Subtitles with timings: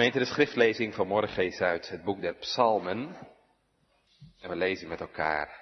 [0.00, 3.16] Gemeente, de schriftlezing van morgen is uit het boek der Psalmen.
[4.40, 5.60] En we lezen met elkaar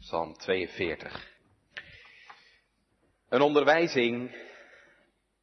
[0.00, 1.36] Psalm 42.
[3.28, 4.36] Een onderwijzing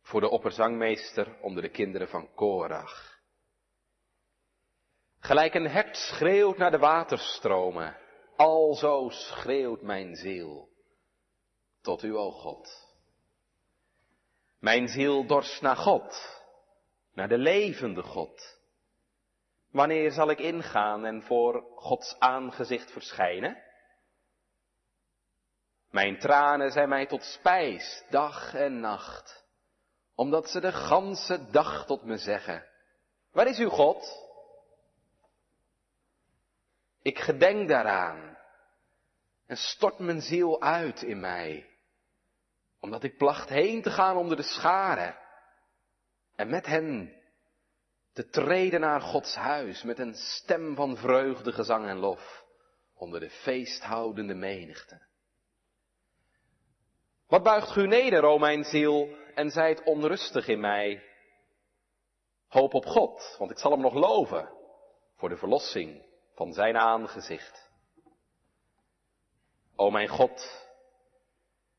[0.02, 3.20] voor de opperzangmeester onder de kinderen van Korach.
[5.20, 7.98] Gelijk een hert schreeuwt naar de waterstromen,
[8.36, 10.70] alzo schreeuwt mijn ziel
[11.82, 12.96] tot u, o God.
[14.60, 16.40] Mijn ziel dorst naar God
[17.14, 18.60] naar de levende God.
[19.72, 23.64] Wanneer zal ik ingaan en voor Gods aangezicht verschijnen?
[25.90, 29.46] Mijn tranen zijn mij tot spijs, dag en nacht,
[30.16, 32.68] omdat ze de ganse dag tot me zeggen,
[33.32, 34.30] waar is uw God?
[37.02, 38.38] Ik gedenk daaraan
[39.46, 41.70] en stort mijn ziel uit in mij,
[42.80, 45.21] omdat ik placht heen te gaan onder de scharen
[46.42, 47.14] en met hen
[48.14, 52.46] te treden naar Gods huis met een stem van vreugde, gezang en lof
[52.96, 55.02] onder de feesthoudende menigte.
[57.28, 61.04] Wat buigt u neder, o mijn ziel, en zijt onrustig in mij?
[62.48, 64.50] Hoop op God, want ik zal hem nog loven
[65.16, 66.06] voor de verlossing
[66.36, 67.70] van zijn aangezicht.
[69.76, 70.68] O mijn God,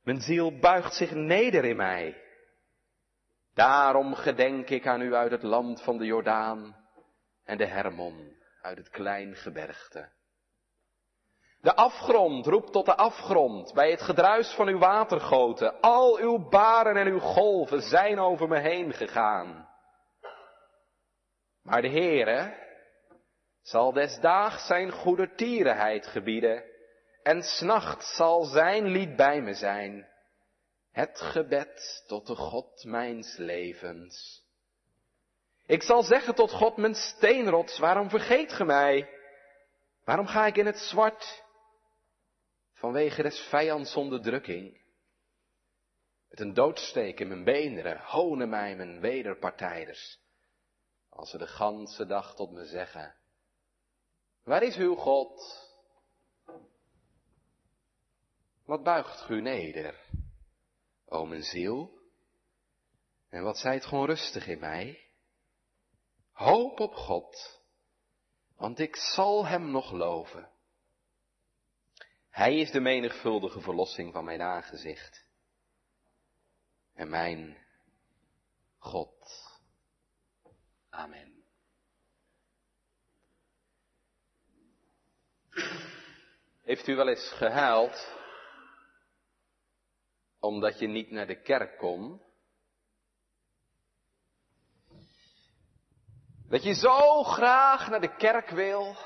[0.02, 2.21] mijn ziel buigt zich neder in mij.
[3.54, 6.76] Daarom gedenk ik aan u uit het land van de Jordaan
[7.44, 10.12] en de Hermon uit het klein gebergte.
[11.60, 15.80] De afgrond roept tot de afgrond bij het gedruis van uw watergoten.
[15.80, 19.68] Al uw baren en uw golven zijn over me heen gegaan.
[21.62, 22.60] Maar de Heere
[23.62, 26.64] zal desdaags zijn goedertierenheid gebieden
[27.22, 30.11] en s'nachts zal zijn lied bij me zijn
[30.92, 34.44] het gebed tot de God mijns levens.
[35.66, 39.08] Ik zal zeggen tot God mijn steenrots, waarom vergeet ge mij?
[40.04, 41.42] Waarom ga ik in het zwart?
[42.72, 44.80] Vanwege des vijands onderdrukking.
[46.28, 50.20] Met een doodsteek in mijn beenderen honen mij mijn wederpartijders.
[51.08, 53.14] Als ze de ganse dag tot me zeggen,
[54.44, 55.70] waar is uw God?
[58.64, 60.01] Wat buigt u neder?
[61.12, 62.00] O mijn ziel,
[63.28, 65.08] en wat zijt gewoon rustig in mij?
[66.32, 67.62] Hoop op God,
[68.56, 70.50] want ik zal Hem nog loven.
[72.28, 75.26] Hij is de menigvuldige verlossing van mijn aangezicht.
[76.94, 77.66] En mijn
[78.78, 79.50] God.
[80.90, 81.44] Amen.
[86.62, 88.21] Heeft u wel eens gehuild
[90.42, 92.20] omdat je niet naar de kerk kon.
[96.48, 98.96] Dat je zo graag naar de kerk wil,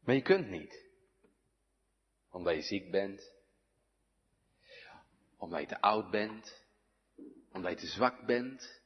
[0.00, 0.86] maar je kunt niet.
[2.30, 3.32] Omdat je ziek bent,
[5.36, 6.64] omdat je te oud bent,
[7.52, 8.82] omdat je te zwak bent,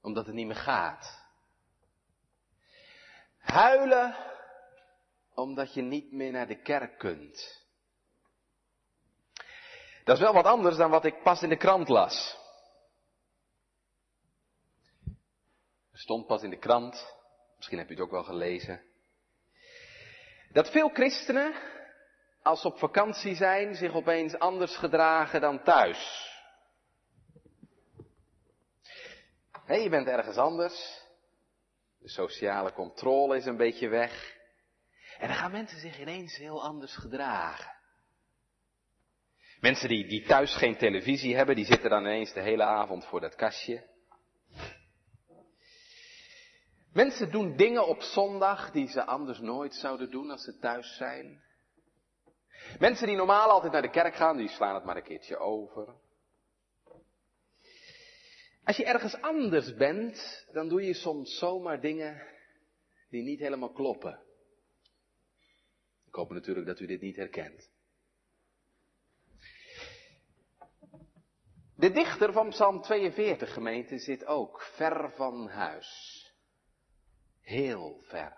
[0.00, 1.24] omdat het niet meer gaat.
[3.38, 4.16] Huilen
[5.34, 7.59] omdat je niet meer naar de kerk kunt.
[10.04, 12.38] Dat is wel wat anders dan wat ik pas in de krant las.
[15.92, 17.14] Er stond pas in de krant,
[17.56, 18.82] misschien heb je het ook wel gelezen,
[20.52, 21.54] dat veel christenen,
[22.42, 26.28] als ze op vakantie zijn, zich opeens anders gedragen dan thuis.
[29.66, 31.04] je bent ergens anders,
[31.98, 34.36] de sociale controle is een beetje weg,
[35.18, 37.79] en dan gaan mensen zich ineens heel anders gedragen.
[39.60, 43.34] Mensen die, thuis geen televisie hebben, die zitten dan ineens de hele avond voor dat
[43.34, 43.88] kastje.
[46.92, 51.42] Mensen doen dingen op zondag die ze anders nooit zouden doen als ze thuis zijn.
[52.78, 55.94] Mensen die normaal altijd naar de kerk gaan, die slaan het maar een keertje over.
[58.64, 62.22] Als je ergens anders bent, dan doe je soms zomaar dingen
[63.08, 64.20] die niet helemaal kloppen.
[66.06, 67.70] Ik hoop natuurlijk dat u dit niet herkent.
[71.80, 75.88] De dichter van Psalm 42 gemeente zit ook ver van huis.
[77.42, 78.36] Heel ver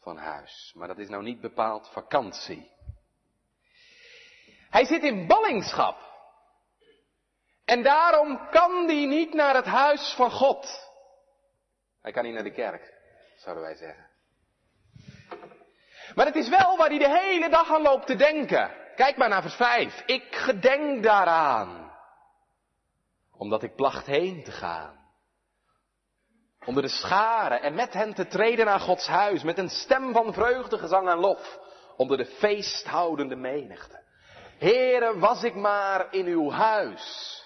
[0.00, 0.72] van huis.
[0.76, 2.70] Maar dat is nou niet bepaald vakantie.
[4.70, 5.98] Hij zit in ballingschap.
[7.64, 10.90] En daarom kan hij niet naar het huis van God.
[12.02, 12.94] Hij kan niet naar de kerk,
[13.36, 14.08] zouden wij zeggen.
[16.14, 18.74] Maar het is wel waar hij de hele dag aan loopt te denken.
[18.96, 20.02] Kijk maar naar vers 5.
[20.06, 21.89] Ik gedenk daaraan
[23.40, 24.98] omdat ik placht heen te gaan
[26.66, 30.32] onder de scharen en met hen te treden naar Gods huis, met een stem van
[30.32, 31.58] vreugde, gezang en lof,
[31.96, 34.02] onder de feesthoudende menigte.
[34.58, 37.38] Heere, was ik maar in uw huis.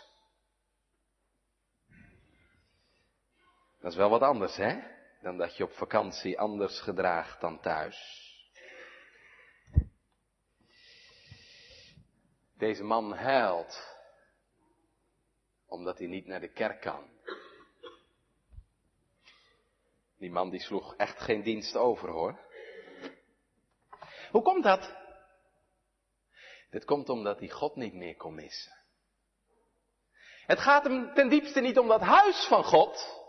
[3.81, 4.79] Dat is wel wat anders, hè?
[5.21, 8.23] Dan dat je op vakantie anders gedraagt dan thuis.
[12.59, 13.94] Deze man huilt
[15.75, 17.09] omdat hij niet naar de kerk kan.
[20.19, 22.39] Die man die sloeg echt geen dienst over hoor.
[24.31, 24.95] Hoe komt dat?
[26.71, 28.73] Dit komt omdat hij God niet meer kon missen.
[30.47, 33.23] Het gaat hem ten diepste niet om dat huis van God.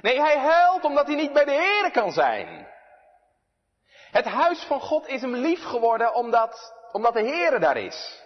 [0.00, 2.68] Nee, hij huilt omdat hij niet bij de Here kan zijn.
[4.10, 8.22] Het huis van God is hem lief geworden omdat, omdat de Here daar is.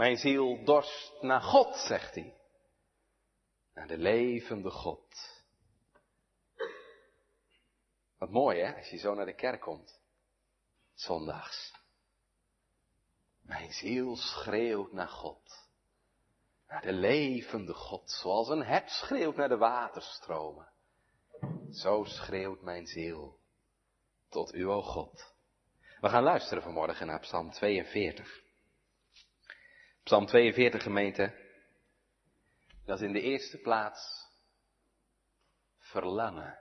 [0.00, 2.36] Mijn ziel dorst naar God, zegt hij.
[3.74, 5.42] Naar de levende God.
[8.18, 10.00] Wat mooi hè, als je zo naar de kerk komt.
[10.94, 11.72] Zondags.
[13.42, 15.68] Mijn ziel schreeuwt naar God.
[16.68, 20.72] Naar de levende God, zoals een hert schreeuwt naar de waterstromen.
[21.70, 23.38] Zo schreeuwt mijn ziel
[24.28, 25.34] tot u, o God.
[26.00, 28.48] We gaan luisteren vanmorgen naar Psalm 42.
[30.10, 31.34] Psalm 42 gemeente,
[32.84, 34.28] dat is in de eerste plaats
[35.78, 36.58] verlangen.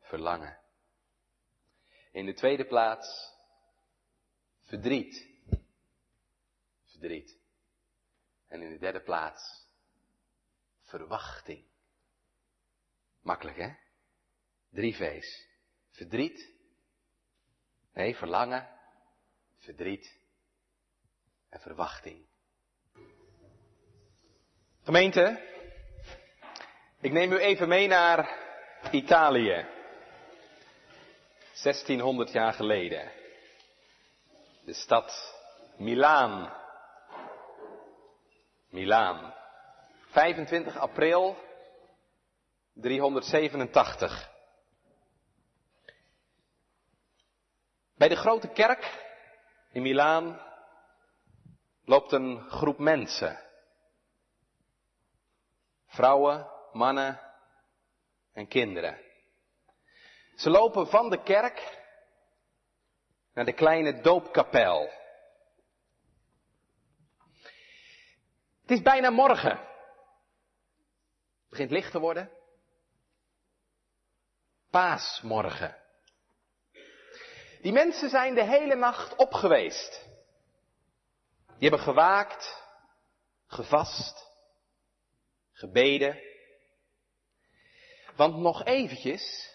[0.00, 0.60] Verlangen.
[2.12, 3.34] In de tweede plaats
[4.62, 5.28] verdriet.
[6.84, 7.38] Verdriet.
[8.48, 9.66] En in de derde plaats
[10.82, 11.64] verwachting.
[13.20, 13.74] Makkelijk hè?
[14.68, 15.46] Drie V's.
[15.90, 16.54] Verdriet.
[17.92, 18.68] Nee, verlangen.
[19.58, 20.19] Verdriet
[21.58, 22.26] verwachting.
[24.82, 25.40] Gemeente,
[27.00, 28.38] ik neem u even mee naar
[28.90, 29.66] Italië.
[31.62, 33.12] 1600 jaar geleden.
[34.64, 35.38] De stad
[35.76, 36.52] Milaan.
[38.68, 39.34] Milaan.
[40.10, 41.36] 25 april
[42.74, 44.30] 387.
[47.94, 49.08] Bij de grote kerk
[49.72, 50.49] in Milaan
[51.90, 53.40] loopt een groep mensen.
[55.86, 57.20] Vrouwen, mannen
[58.32, 59.00] en kinderen.
[60.34, 61.78] Ze lopen van de kerk
[63.34, 64.90] naar de kleine doopkapel.
[68.60, 69.56] Het is bijna morgen.
[69.56, 72.30] Het begint licht te worden.
[74.70, 75.76] Paasmorgen.
[77.60, 80.09] Die mensen zijn de hele nacht op geweest.
[81.60, 82.64] Die hebben gewaakt,
[83.46, 84.30] gevast,
[85.52, 86.20] gebeden.
[88.16, 89.54] Want nog eventjes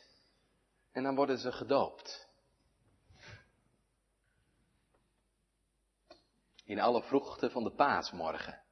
[0.92, 2.28] en dan worden ze gedoopt.
[6.64, 8.64] In alle vroegte van de paasmorgen.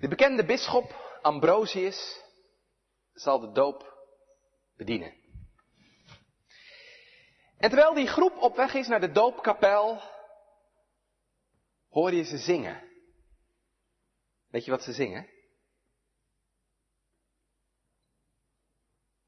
[0.00, 2.22] De bekende bisschop Ambrosius
[3.12, 4.06] zal de doop
[4.76, 5.14] bedienen.
[7.58, 10.02] En terwijl die groep op weg is naar de doopkapel,
[11.90, 12.88] hoor je ze zingen.
[14.48, 15.28] Weet je wat ze zingen?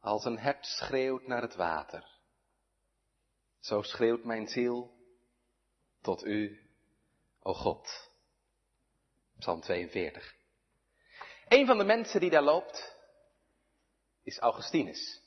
[0.01, 2.21] Als een hert schreeuwt naar het water,
[3.61, 4.95] zo schreeuwt mijn ziel
[6.01, 6.71] tot u,
[7.41, 8.11] o God.
[9.39, 10.35] Psalm 42.
[11.49, 12.97] Een van de mensen die daar loopt
[14.23, 15.21] is Augustinus.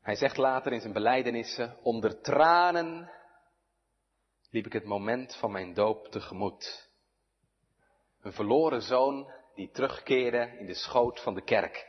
[0.00, 3.10] Hij zegt later in zijn belijdenissen, onder tranen
[4.54, 6.88] liep ik het moment van mijn doop tegemoet.
[8.20, 11.86] Een verloren zoon die terugkeerde in de schoot van de kerk.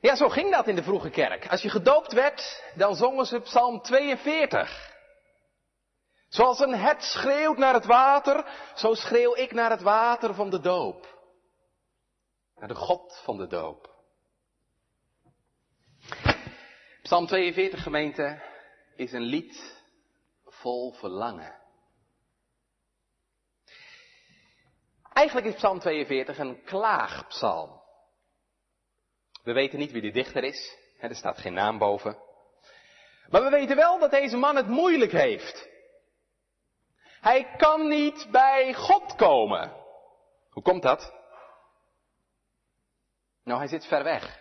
[0.00, 1.48] Ja, zo ging dat in de vroege kerk.
[1.48, 4.94] Als je gedoopt werd, dan zongen ze Psalm 42.
[6.28, 10.60] Zoals een het schreeuwt naar het water, zo schreeuw ik naar het water van de
[10.60, 11.18] doop.
[12.56, 13.94] Naar de God van de doop.
[17.02, 18.42] Psalm 42 gemeente
[18.96, 19.75] is een lied
[20.66, 21.54] vol verlangen.
[25.12, 27.82] Eigenlijk is Psalm 42 een klaagpsalm.
[29.42, 32.18] We weten niet wie de dichter is, er staat geen naam boven.
[33.28, 35.68] Maar we weten wel dat deze man het moeilijk heeft.
[37.20, 39.72] Hij kan niet bij God komen.
[40.50, 41.12] Hoe komt dat?
[43.44, 44.40] Nou, hij zit ver weg.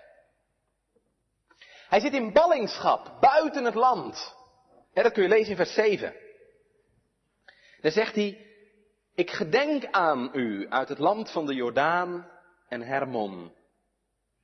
[1.87, 4.34] Hij zit in ballingschap, buiten het land.
[4.95, 6.15] En dat kun je lezen in vers 7.
[7.81, 8.47] Dan zegt hij,
[9.15, 12.31] Ik gedenk aan u uit het land van de Jordaan
[12.67, 13.53] en Hermon,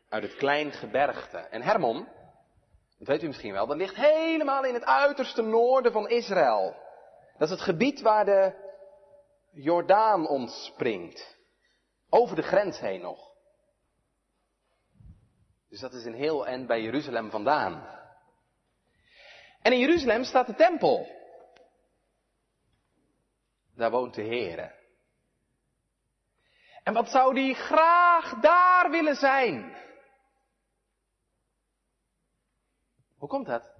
[0.09, 1.37] uit het klein gebergte.
[1.37, 2.07] En Hermon,
[2.97, 6.75] dat weet u misschien wel, dat ligt helemaal in het uiterste noorden van Israël.
[7.37, 8.53] Dat is het gebied waar de
[9.51, 11.37] Jordaan ontspringt.
[12.09, 13.31] Over de grens heen nog.
[15.69, 18.00] Dus dat is een heel eind bij Jeruzalem vandaan.
[19.61, 21.07] En in Jeruzalem staat de tempel.
[23.75, 24.79] Daar woont de Heer.
[26.83, 29.75] En wat zou die graag daar willen zijn?
[33.17, 33.71] Hoe komt dat?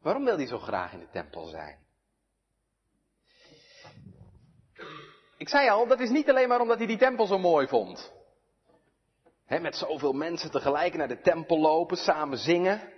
[0.00, 1.78] Waarom wil hij zo graag in de tempel zijn?
[5.36, 8.12] Ik zei al, dat is niet alleen maar omdat hij die tempel zo mooi vond.
[9.44, 12.92] He, met zoveel mensen tegelijk naar de tempel lopen, samen zingen.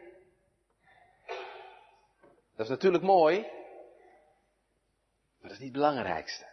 [2.57, 3.41] Dat is natuurlijk mooi,
[5.41, 6.51] maar dat is niet het belangrijkste.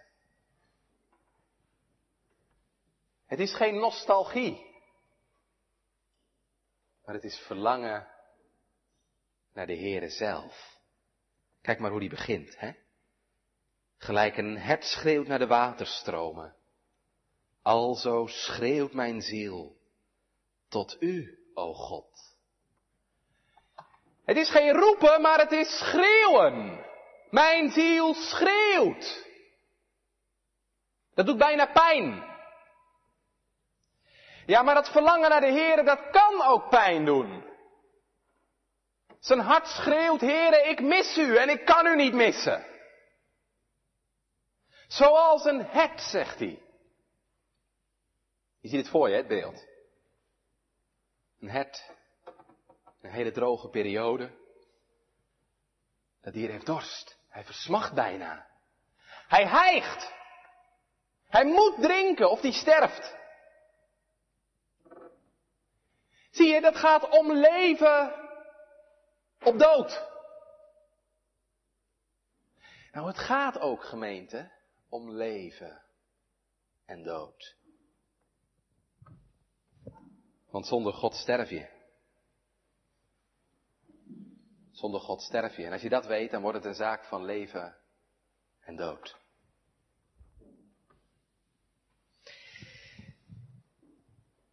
[3.25, 4.65] Het is geen nostalgie,
[7.06, 8.08] maar het is verlangen
[9.53, 10.79] naar de Heere zelf.
[11.62, 12.72] Kijk maar hoe die begint, hè?
[13.98, 16.56] Gelijk een hert schreeuwt naar de waterstromen.
[17.62, 19.77] Alzo schreeuwt mijn ziel
[20.68, 22.28] tot u, o God.
[24.29, 26.86] Het is geen roepen, maar het is schreeuwen.
[27.29, 29.25] Mijn ziel schreeuwt.
[31.13, 32.24] Dat doet bijna pijn.
[34.45, 37.43] Ja, maar dat verlangen naar de Heer, dat kan ook pijn doen.
[39.19, 42.65] Zijn hart schreeuwt, Heere, ik mis u en ik kan u niet missen.
[44.88, 46.62] Zoals een hert, zegt hij.
[48.59, 49.65] Je ziet het voor je, het beeld.
[51.39, 51.98] Een hert,
[53.01, 54.38] een hele droge periode.
[56.22, 57.20] Dat dier heeft dorst.
[57.29, 58.48] Hij versmacht bijna.
[59.27, 60.13] Hij hijgt.
[61.27, 63.18] Hij moet drinken of hij sterft.
[66.32, 68.13] Zie je, dat gaat om leven
[69.44, 70.08] op dood.
[72.91, 74.51] Nou, het gaat ook, gemeente,
[74.89, 75.84] om leven
[76.86, 77.56] en dood.
[80.50, 81.78] Want zonder God sterf je.
[84.79, 85.65] Zonder God sterf je.
[85.65, 87.75] En als je dat weet, dan wordt het een zaak van leven
[88.59, 89.17] en dood.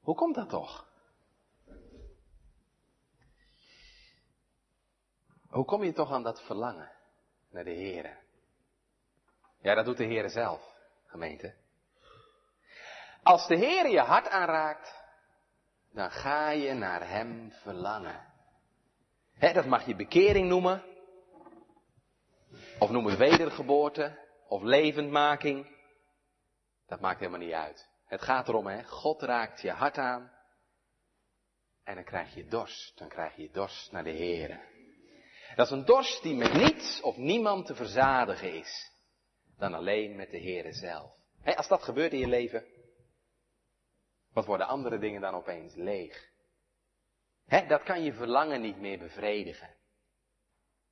[0.01, 0.89] Hoe komt dat toch?
[5.49, 6.93] Hoe kom je toch aan dat verlangen
[7.51, 8.19] naar de Here?
[9.61, 10.75] Ja, dat doet de Heer zelf,
[11.07, 11.55] gemeente.
[13.23, 15.03] Als de Heer je hart aanraakt,
[15.93, 18.26] dan ga je naar Hem verlangen.
[19.39, 20.85] Dat mag je bekering noemen.
[22.79, 24.19] Of noem het wedergeboorte.
[24.49, 25.75] Of levendmaking.
[26.87, 27.89] Dat maakt helemaal niet uit.
[28.07, 28.85] Het gaat erom, hè.
[28.85, 30.33] God raakt je hart aan.
[31.85, 32.99] En dan krijg je dorst.
[32.99, 34.61] Dan krijg je dorst naar de Heer.
[35.55, 38.93] Dat is een dorst die met niets of niemand te verzadigen is.
[39.59, 41.13] Dan alleen met de Heer zelf.
[41.45, 42.65] als dat gebeurt in je leven,
[44.33, 46.35] wat worden andere dingen dan opeens leeg?
[47.47, 49.75] Dat kan je verlangen niet meer bevredigen.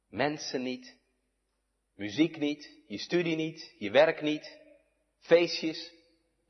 [0.08, 0.96] Mensen niet,
[1.94, 4.58] muziek niet, je studie niet, je werk niet,
[5.18, 5.92] feestjes.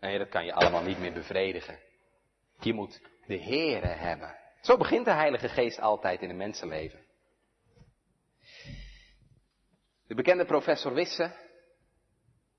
[0.00, 1.78] Nee, dat kan je allemaal niet meer bevredigen.
[2.60, 4.38] Je moet de Heere hebben.
[4.60, 7.04] Zo begint de Heilige Geest altijd in een mensenleven.
[10.06, 11.36] De bekende professor Wisse,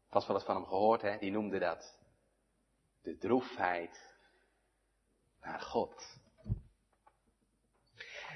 [0.10, 1.98] was wel eens van hem gehoord, hè, die noemde dat
[3.02, 4.14] de droefheid
[5.42, 6.24] naar God.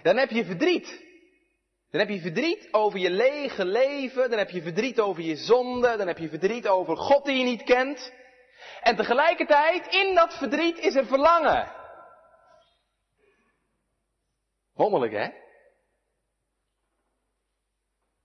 [0.04, 1.08] Dan heb je verdriet.
[1.92, 5.98] Dan heb je verdriet over je lege leven, dan heb je verdriet over je zonde,
[5.98, 8.14] dan heb je verdriet over God die je niet kent.
[8.82, 11.72] En tegelijkertijd, in dat verdriet is er verlangen.
[14.74, 15.30] Wonderlijk, hè?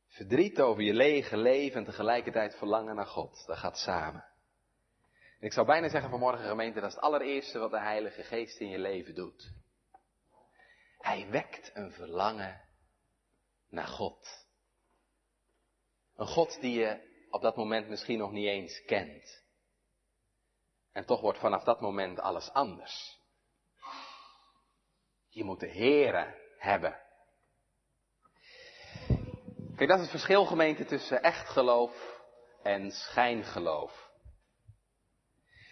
[0.08, 3.46] Verdriet over je lege leven en tegelijkertijd verlangen naar God.
[3.46, 4.24] Dat gaat samen.
[5.40, 8.60] En ik zou bijna zeggen vanmorgen gemeente, dat is het allereerste wat de Heilige Geest
[8.60, 9.63] in je leven doet.
[11.04, 12.60] Hij wekt een verlangen
[13.68, 14.46] naar God.
[16.14, 19.42] Een God die je op dat moment misschien nog niet eens kent.
[20.92, 23.18] En toch wordt vanaf dat moment alles anders.
[25.28, 27.00] Je moet de Here hebben.
[29.76, 32.20] Kijk, dat is het verschil gemeente tussen echt geloof
[32.62, 34.10] en schijngeloof.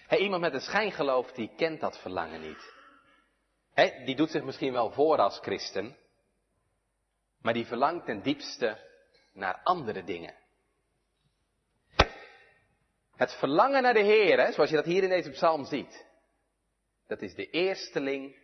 [0.07, 2.72] Hey, iemand met een schijngeloof die kent dat verlangen niet.
[3.75, 5.97] He, die doet zich misschien wel voor als christen,
[7.41, 8.79] maar die verlangt ten diepste
[9.33, 10.35] naar andere dingen.
[13.17, 16.07] Het verlangen naar de Heer, zoals je dat hier in deze psalm ziet,
[17.07, 18.37] dat is de eersteling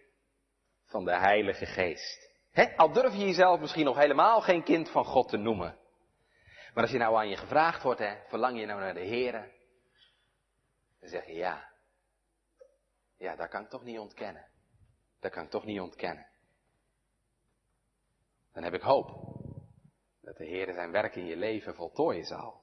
[0.84, 2.30] van de Heilige Geest.
[2.50, 5.78] He, al durf je jezelf misschien nog helemaal geen kind van God te noemen.
[6.74, 9.32] Maar als je nou aan je gevraagd wordt, hè, verlang je nou naar de Heer?
[11.00, 11.72] Dan zeg je ja.
[13.18, 14.46] Ja, dat kan ik toch niet ontkennen.
[15.20, 16.26] Dat kan ik toch niet ontkennen.
[18.52, 19.36] Dan heb ik hoop
[20.20, 22.60] dat de Heer zijn werk in je leven voltooien zal.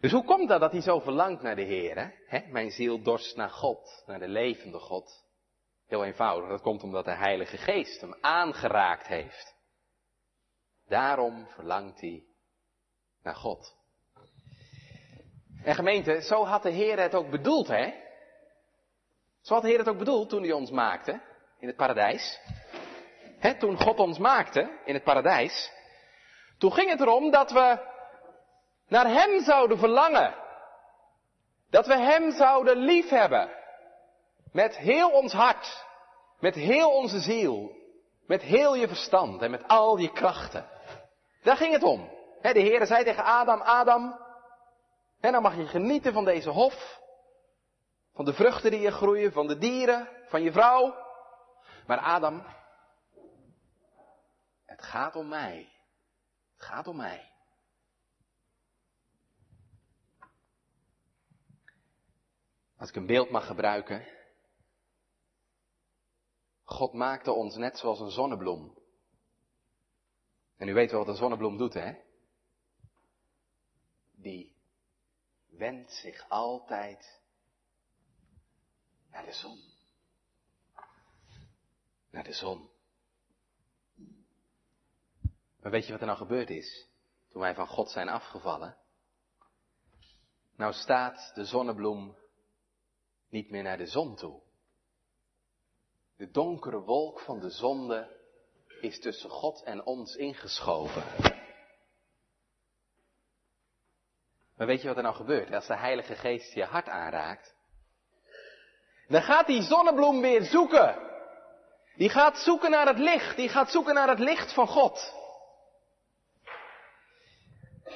[0.00, 2.14] Dus hoe komt dat dat hij zo verlangt naar de Heer?
[2.50, 5.24] Mijn ziel dorst naar God, naar de levende God.
[5.86, 9.54] Heel eenvoudig, dat komt omdat de Heilige Geest hem aangeraakt heeft.
[10.86, 12.24] Daarom verlangt hij
[13.22, 13.76] naar God.
[15.62, 18.05] En gemeente, zo had de Heer het ook bedoeld, hè?
[19.46, 21.20] Zo had de Heer het ook bedoeld toen hij ons maakte
[21.58, 22.40] in het paradijs.
[23.58, 25.72] Toen God ons maakte in het paradijs.
[26.58, 27.78] Toen ging het erom dat we
[28.88, 30.34] naar Hem zouden verlangen.
[31.70, 33.50] Dat we Hem zouden liefhebben.
[34.52, 35.84] Met heel ons hart.
[36.40, 37.70] Met heel onze ziel.
[38.26, 40.66] Met heel je verstand en met al je krachten.
[41.42, 42.10] Daar ging het om.
[42.40, 44.20] de Heer zei tegen Adam, Adam,
[45.20, 47.04] en dan mag je genieten van deze hof.
[48.16, 50.94] Van de vruchten die je groeien, van de dieren, van je vrouw.
[51.86, 52.46] Maar Adam,
[54.64, 55.72] het gaat om mij.
[56.52, 57.32] Het gaat om mij.
[62.76, 64.06] Als ik een beeld mag gebruiken.
[66.64, 68.78] God maakte ons net zoals een zonnebloem.
[70.56, 71.94] En u weet wel wat een zonnebloem doet, hè?
[74.12, 74.56] Die
[75.46, 77.24] wendt zich altijd
[79.16, 79.58] naar de zon.
[82.10, 82.70] Naar de zon.
[85.60, 86.88] Maar weet je wat er nou gebeurd is?
[87.28, 88.76] Toen wij van God zijn afgevallen.
[90.56, 92.16] Nou staat de zonnebloem
[93.28, 94.42] niet meer naar de zon toe.
[96.16, 98.20] De donkere wolk van de zonde
[98.80, 101.02] is tussen God en ons ingeschoven.
[104.56, 105.52] Maar weet je wat er nou gebeurt?
[105.52, 107.55] Als de Heilige Geest je hart aanraakt,
[109.08, 111.04] dan gaat die zonnebloem weer zoeken.
[111.96, 113.36] Die gaat zoeken naar het licht.
[113.36, 115.14] Die gaat zoeken naar het licht van God.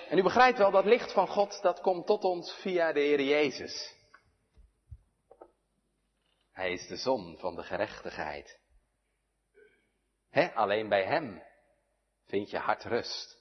[0.08, 3.20] En u begrijpt wel, dat licht van God, dat komt tot ons via de Heer
[3.20, 3.94] Jezus.
[6.52, 8.58] Hij is de zon van de gerechtigheid.
[10.30, 11.42] He, alleen bij Hem
[12.26, 13.38] vind je hart rust.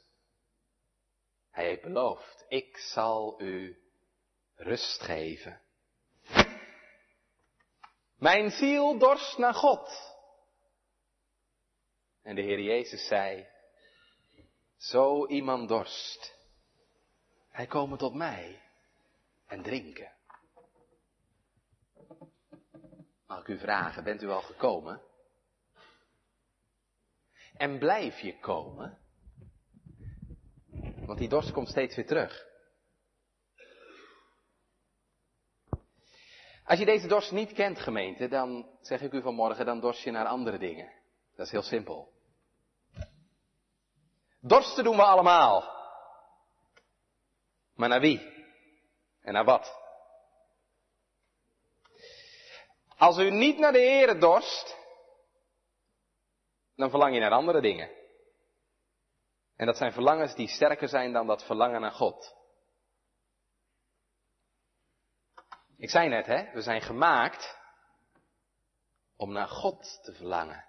[1.51, 3.77] Hij heeft beloofd, ik zal u
[4.55, 5.61] rust geven.
[8.19, 10.17] Mijn ziel dorst naar God.
[12.21, 13.47] En de Heer Jezus zei,
[14.77, 16.35] zo iemand dorst,
[17.49, 18.61] hij komen tot mij
[19.45, 20.11] en drinken.
[23.27, 25.01] Mag ik u vragen, bent u al gekomen?
[27.53, 28.99] En blijf je komen?
[31.05, 32.48] Want die dorst komt steeds weer terug.
[36.69, 40.11] Als je deze dorst niet kent, gemeente, dan zeg ik u vanmorgen, dan dorst je
[40.11, 40.91] naar andere dingen.
[41.35, 42.11] Dat is heel simpel.
[44.41, 45.63] Dorsten doen we allemaal.
[47.75, 48.47] Maar naar wie?
[49.21, 49.77] En naar wat?
[52.97, 54.77] Als u niet naar de Heere dorst,
[56.75, 57.89] dan verlang je naar andere dingen.
[59.55, 62.38] En dat zijn verlangens die sterker zijn dan dat verlangen naar God.
[65.79, 67.57] Ik zei net, hè, we zijn gemaakt
[69.15, 70.65] om naar God te verlangen.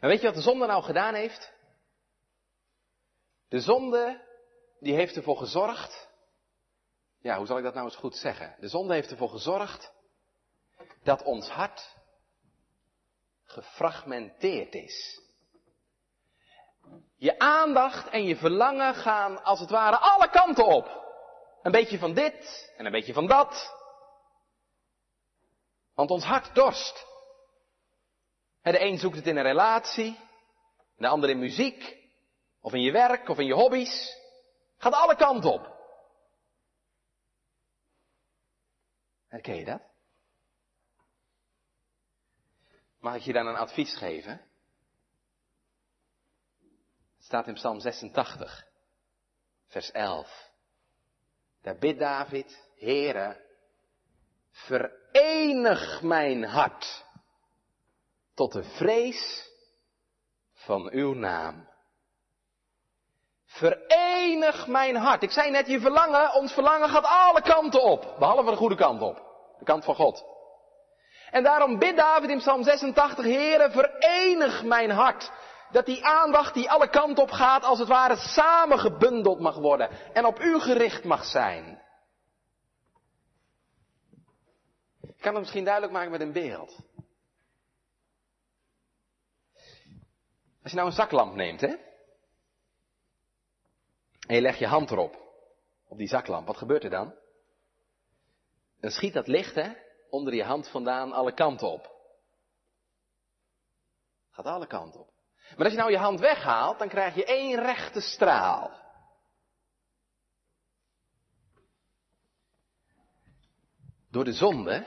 [0.00, 1.52] Maar weet je wat de zonde nou gedaan heeft?
[3.48, 4.24] De zonde,
[4.80, 6.08] die heeft ervoor gezorgd.
[7.18, 8.56] Ja, hoe zal ik dat nou eens goed zeggen?
[8.60, 9.92] De zonde heeft ervoor gezorgd
[11.02, 11.96] dat ons hart
[13.44, 15.20] gefragmenteerd is.
[17.16, 21.07] Je aandacht en je verlangen gaan als het ware alle kanten op.
[21.68, 23.74] Een beetje van dit en een beetje van dat.
[25.94, 27.06] Want ons hart dorst.
[28.62, 30.18] de een zoekt het in een relatie,
[30.96, 31.96] de ander in muziek,
[32.60, 34.16] of in je werk, of in je hobby's.
[34.76, 35.76] Gaat alle kanten op.
[39.26, 39.82] Herken je dat?
[42.98, 44.50] Mag ik je dan een advies geven?
[47.16, 48.66] Het staat in Psalm 86,
[49.66, 50.47] vers 11.
[51.62, 53.36] Daar bidt David, Heere,
[54.50, 57.04] verenig mijn hart
[58.34, 59.50] tot de vrees
[60.54, 61.68] van uw naam.
[63.46, 65.22] Verenig mijn hart.
[65.22, 68.14] Ik zei net, je verlangen, ons verlangen gaat alle kanten op.
[68.18, 69.16] Behalve de goede kant op.
[69.58, 70.24] De kant van God.
[71.30, 75.30] En daarom bidt David in Psalm 86, Heere, verenig mijn hart.
[75.70, 79.90] Dat die aandacht die alle kanten op gaat, als het ware samengebundeld mag worden.
[80.14, 81.82] En op u gericht mag zijn.
[85.00, 86.76] Ik kan het misschien duidelijk maken met een beeld.
[90.62, 91.76] Als je nou een zaklamp neemt, hè?
[94.26, 95.26] En je legt je hand erop.
[95.88, 96.46] Op die zaklamp.
[96.46, 97.14] Wat gebeurt er dan?
[98.80, 99.72] Dan schiet dat licht, hè?
[100.10, 101.96] Onder je hand vandaan alle kanten op.
[104.30, 105.17] Gaat alle kanten op.
[105.56, 108.86] Maar als je nou je hand weghaalt, dan krijg je één rechte straal.
[114.10, 114.86] Door de zonde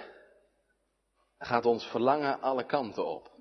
[1.38, 3.32] gaat ons verlangen alle kanten op.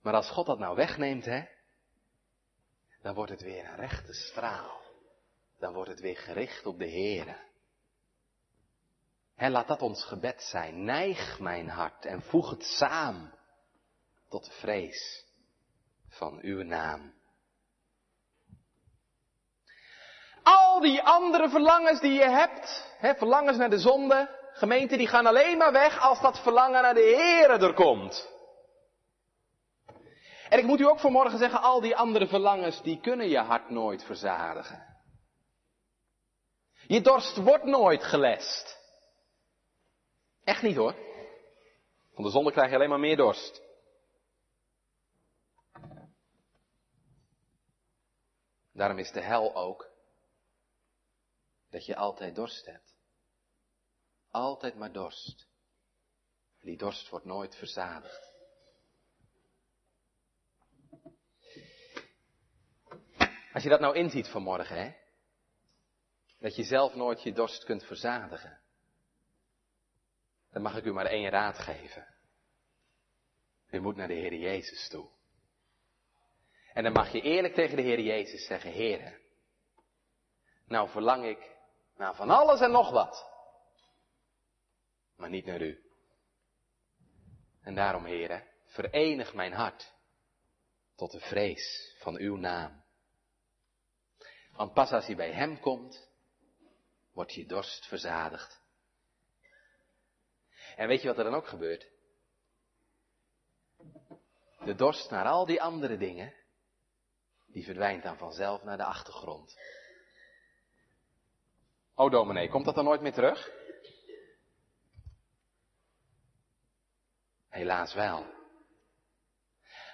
[0.00, 1.44] Maar als God dat nou wegneemt, hè,
[3.02, 4.82] dan wordt het weer een rechte straal.
[5.58, 7.36] Dan wordt het weer gericht op de Heere.
[9.34, 10.84] Hè, laat dat ons gebed zijn.
[10.84, 13.33] Neig mijn hart en voeg het samen
[14.28, 15.24] tot de vrees
[16.08, 17.14] van uw naam.
[20.42, 25.26] Al die andere verlangens die je hebt, hè, verlangens naar de zonde, gemeente, die gaan
[25.26, 28.32] alleen maar weg als dat verlangen naar de Heere er komt.
[30.48, 33.70] En ik moet u ook vanmorgen zeggen, al die andere verlangens, die kunnen je hart
[33.70, 34.94] nooit verzadigen.
[36.86, 38.78] Je dorst wordt nooit gelest.
[40.44, 40.94] Echt niet hoor.
[42.14, 43.62] Van de zonde krijg je alleen maar meer dorst.
[48.74, 49.90] Daarom is de hel ook
[51.70, 52.94] dat je altijd dorst hebt.
[54.30, 55.46] Altijd maar dorst.
[56.60, 58.32] Die dorst wordt nooit verzadigd.
[63.52, 64.94] Als je dat nou inziet vanmorgen, hè?
[66.38, 68.60] Dat je zelf nooit je dorst kunt verzadigen.
[70.50, 72.14] Dan mag ik u maar één raad geven.
[73.70, 75.13] U moet naar de Heer Jezus toe.
[76.74, 79.20] En dan mag je eerlijk tegen de Heer Jezus zeggen, Heer,
[80.66, 81.56] nou verlang ik
[81.96, 83.32] naar van alles en nog wat.
[85.16, 85.84] Maar niet naar u.
[87.62, 89.92] En daarom, Heer, verenig mijn hart
[90.94, 92.84] tot de vrees van uw naam.
[94.52, 96.08] Want pas als hij bij hem komt,
[97.12, 98.62] wordt je dorst verzadigd.
[100.76, 101.92] En weet je wat er dan ook gebeurt?
[104.64, 106.34] De dorst naar al die andere dingen,
[107.54, 109.56] die verdwijnt dan vanzelf naar de achtergrond.
[111.94, 113.50] Oh dominee, komt dat dan nooit meer terug?
[117.48, 118.26] Helaas wel.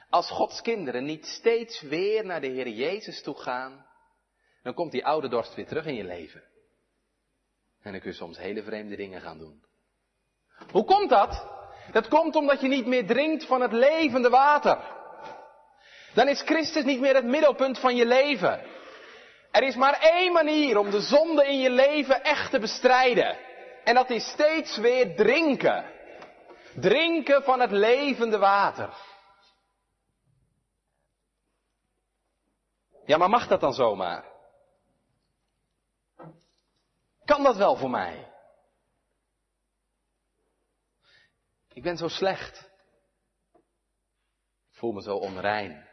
[0.08, 3.86] Als Gods kinderen niet steeds weer naar de Heer Jezus toe gaan,
[4.62, 6.42] dan komt die oude dorst weer terug in je leven.
[7.82, 9.64] En dan kun je soms hele vreemde dingen gaan doen.
[10.70, 11.58] Hoe komt dat?
[11.92, 14.99] Dat komt omdat je niet meer drinkt van het levende water.
[16.14, 18.62] Dan is Christus niet meer het middelpunt van je leven.
[19.50, 23.38] Er is maar één manier om de zonde in je leven echt te bestrijden.
[23.84, 25.84] En dat is steeds weer drinken.
[26.74, 28.94] Drinken van het levende water.
[33.04, 34.24] Ja, maar mag dat dan zomaar?
[37.24, 38.32] Kan dat wel voor mij?
[41.72, 42.70] Ik ben zo slecht.
[44.70, 45.89] Ik voel me zo onrein.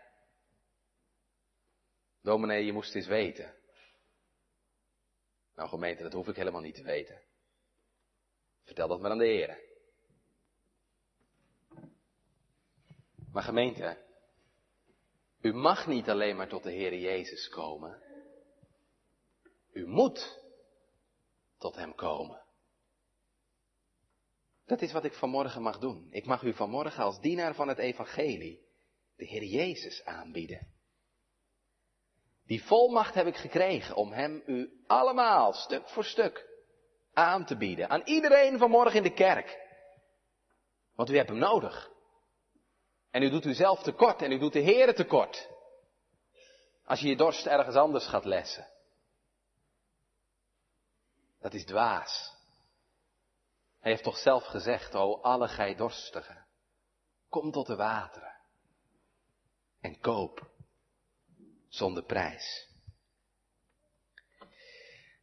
[2.28, 3.56] Dominee, je moest eens weten.
[5.56, 7.22] Nou gemeente, dat hoef ik helemaal niet te weten.
[8.64, 9.60] Vertel dat maar aan de Heer.
[13.32, 14.06] Maar gemeente,
[15.42, 18.02] u mag niet alleen maar tot de Heer Jezus komen.
[19.72, 20.42] U moet
[21.58, 22.44] tot Hem komen.
[24.66, 26.08] Dat is wat ik vanmorgen mag doen.
[26.12, 28.66] Ik mag u vanmorgen als dienaar van het Evangelie
[29.16, 30.77] de Heer Jezus aanbieden.
[32.48, 36.48] Die volmacht heb ik gekregen om Hem u allemaal, stuk voor stuk,
[37.14, 37.90] aan te bieden.
[37.90, 39.60] Aan iedereen vanmorgen in de kerk.
[40.96, 41.90] Want u hebt Hem nodig.
[43.12, 45.50] En u doet uzelf tekort en u doet de Heer tekort.
[46.86, 48.68] Als je je dorst ergens anders gaat lessen.
[51.40, 52.36] Dat is dwaas.
[53.80, 56.46] Hij heeft toch zelf gezegd, o alle gij dorstigen,
[57.30, 58.36] kom tot de wateren
[59.82, 60.57] en koop
[61.78, 62.68] zonder prijs.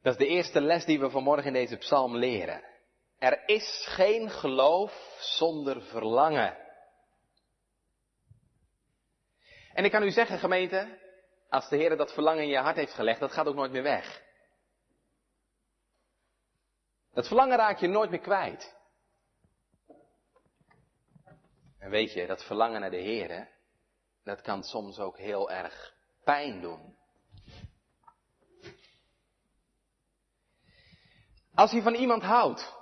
[0.03, 2.65] Dat is de eerste les die we vanmorgen in deze psalm leren.
[3.19, 6.57] Er is geen geloof zonder verlangen.
[9.73, 11.03] En ik kan u zeggen, gemeente,
[11.49, 13.83] Als de Heer dat verlangen in je hart heeft gelegd, dat gaat ook nooit meer
[13.83, 14.23] weg.
[17.13, 18.77] Dat verlangen raak je nooit meer kwijt.
[21.79, 23.49] En weet je, dat verlangen naar de Heer,
[24.25, 25.94] dat kan soms ook heel erg
[26.25, 26.97] pijn doen.
[31.55, 32.75] Als je van iemand houdt,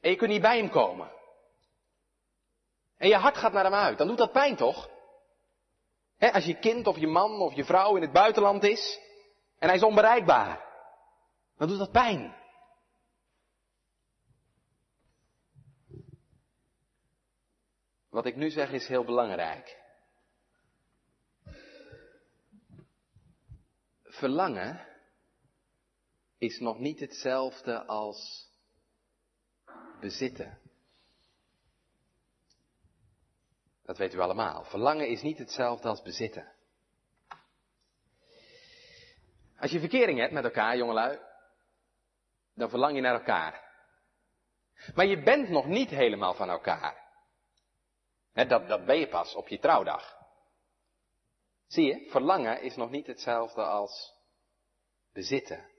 [0.00, 1.12] en je kunt niet bij hem komen,
[2.96, 4.88] en je hart gaat naar hem uit, dan doet dat pijn toch?
[6.18, 9.00] als je kind of je man of je vrouw in het buitenland is,
[9.58, 10.64] en hij is onbereikbaar,
[11.56, 12.36] dan doet dat pijn.
[18.08, 19.79] Wat ik nu zeg is heel belangrijk.
[24.20, 24.86] Verlangen
[26.38, 28.50] is nog niet hetzelfde als
[30.00, 30.58] bezitten.
[33.84, 34.64] Dat weet u allemaal.
[34.64, 36.52] Verlangen is niet hetzelfde als bezitten.
[39.58, 41.18] Als je verkering hebt met elkaar, jongelui,
[42.54, 43.62] dan verlang je naar elkaar.
[44.94, 47.12] Maar je bent nog niet helemaal van elkaar.
[48.32, 50.19] dat, dat ben je pas op je trouwdag.
[51.70, 54.14] Zie je, verlangen is nog niet hetzelfde als
[55.12, 55.70] bezitten.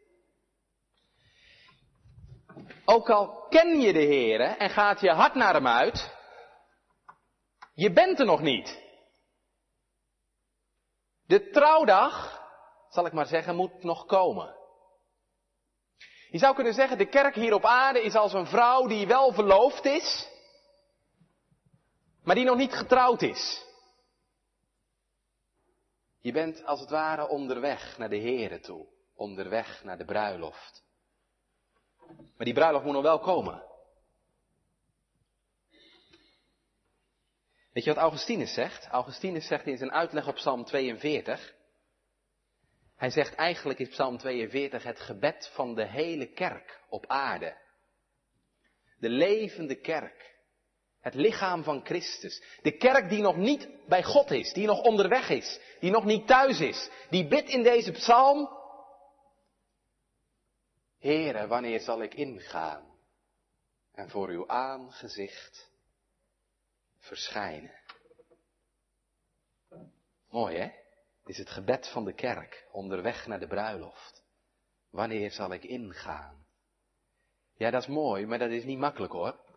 [2.86, 6.16] Ook al ken je de Heer en gaat je hart naar hem uit,
[7.74, 8.82] je bent er nog niet.
[11.26, 12.42] De trouwdag,
[12.90, 14.56] zal ik maar zeggen, moet nog komen.
[16.30, 19.34] Je zou kunnen zeggen, de kerk hier op aarde is als een vrouw die wel
[19.34, 20.30] verloofd is,
[22.24, 23.70] maar die nog niet getrouwd is.
[26.22, 30.84] Je bent als het ware onderweg naar de Here toe, onderweg naar de bruiloft.
[32.08, 33.64] Maar die bruiloft moet nog wel komen.
[37.74, 38.88] Weet je wat Augustinus zegt?
[38.88, 41.56] Augustinus zegt in zijn uitleg op Psalm 42.
[42.96, 47.58] Hij zegt eigenlijk is Psalm 42 het gebed van de hele kerk op aarde.
[48.98, 50.40] De levende kerk.
[51.02, 52.44] Het lichaam van Christus.
[52.62, 56.28] De kerk die nog niet bij God is, die nog onderweg is, die nog niet
[56.28, 56.90] thuis is.
[57.10, 58.50] Die bidt in deze psalm.
[61.00, 62.92] Heere, wanneer zal ik ingaan
[63.94, 65.70] en voor uw aangezicht
[66.98, 67.80] verschijnen.
[70.30, 70.72] Mooi hè?
[71.26, 74.24] Is het gebed van de kerk onderweg naar de bruiloft.
[74.90, 76.46] Wanneer zal ik ingaan?
[77.54, 79.51] Ja, dat is mooi, maar dat is niet makkelijk hoor.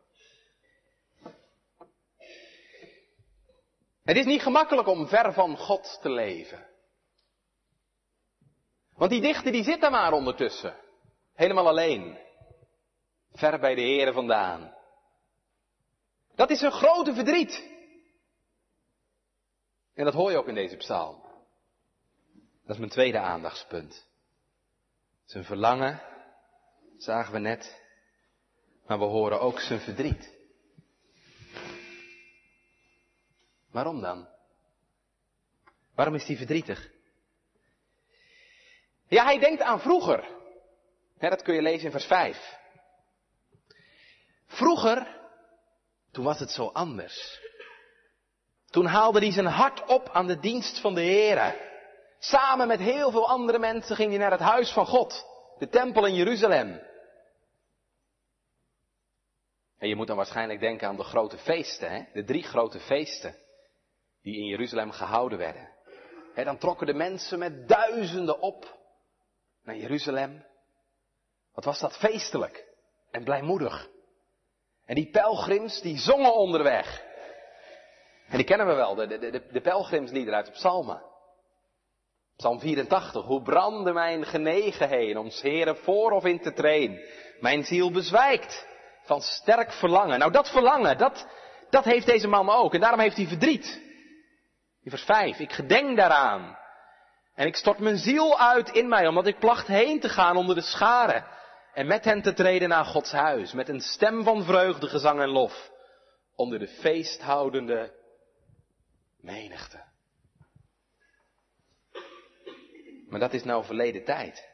[4.04, 6.66] Het is niet gemakkelijk om ver van God te leven.
[8.94, 10.76] Want die dichter die zit daar maar ondertussen.
[11.34, 12.18] Helemaal alleen.
[13.32, 14.74] Ver bij de Here vandaan.
[16.34, 17.72] Dat is een grote verdriet.
[19.94, 21.22] En dat hoor je ook in deze psalm.
[22.62, 24.06] Dat is mijn tweede aandachtspunt.
[25.24, 26.02] Zijn verlangen,
[26.96, 27.82] zagen we net,
[28.86, 30.33] maar we horen ook zijn verdriet.
[33.74, 34.28] Waarom dan?
[35.94, 36.90] Waarom is hij verdrietig?
[39.08, 40.28] Ja, hij denkt aan vroeger.
[41.18, 42.58] dat kun je lezen in vers 5.
[44.46, 45.20] Vroeger
[46.10, 47.40] toen was het zo anders.
[48.70, 51.56] Toen haalde hij zijn hart op aan de dienst van de Heer.
[52.18, 55.26] Samen met heel veel andere mensen ging hij naar het huis van God,
[55.58, 56.82] de tempel in Jeruzalem.
[59.78, 62.04] En je moet dan waarschijnlijk denken aan de grote feesten, hè?
[62.12, 63.42] de drie grote feesten
[64.24, 65.68] die in Jeruzalem gehouden werden.
[66.34, 68.78] En dan trokken de mensen met duizenden op
[69.62, 70.44] naar Jeruzalem.
[71.54, 72.66] Wat was dat feestelijk
[73.10, 73.88] en blijmoedig.
[74.86, 77.02] En die pelgrims, die zongen onderweg.
[78.28, 81.02] En die kennen we wel, de, de, de, de pelgrimsliederen uit de psalmen.
[82.36, 87.00] Psalm 84, hoe brandde mijn genegenheden om heren voor of in te trainen.
[87.40, 88.66] Mijn ziel bezwijkt
[89.02, 90.18] van sterk verlangen.
[90.18, 91.26] Nou dat verlangen, dat,
[91.70, 92.74] dat heeft deze man ook.
[92.74, 93.82] En daarom heeft hij verdriet.
[94.84, 96.58] In vers 5, ik gedenk daaraan.
[97.34, 100.54] En ik stort mijn ziel uit in mij, omdat ik placht heen te gaan onder
[100.54, 101.26] de scharen.
[101.74, 105.28] En met hen te treden naar Gods huis, met een stem van vreugde, gezang en
[105.28, 105.70] lof,
[106.34, 107.94] onder de feesthoudende
[109.20, 109.84] menigte.
[113.08, 114.48] Maar dat is nou verleden tijd.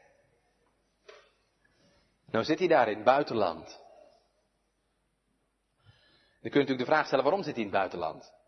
[2.25, 3.79] Nou zit hij daar in het buitenland.
[6.41, 8.40] Dan kun je natuurlijk de vraag stellen, waarom zit hij in het buitenland?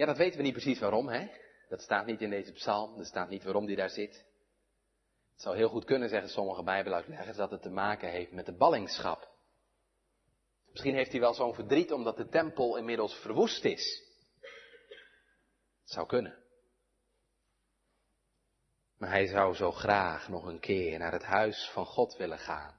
[0.00, 1.30] Ja, dat weten we niet precies waarom, hè?
[1.68, 4.24] Dat staat niet in deze psalm, er staat niet waarom hij daar zit.
[5.32, 8.56] Het zou heel goed kunnen, zeggen sommige bijbeluitleggers, dat het te maken heeft met de
[8.56, 9.28] ballingschap.
[10.70, 14.02] Misschien heeft hij wel zo'n verdriet omdat de tempel inmiddels verwoest is.
[15.84, 16.44] Zou kunnen.
[18.98, 22.74] Maar hij zou zo graag nog een keer naar het huis van God willen gaan.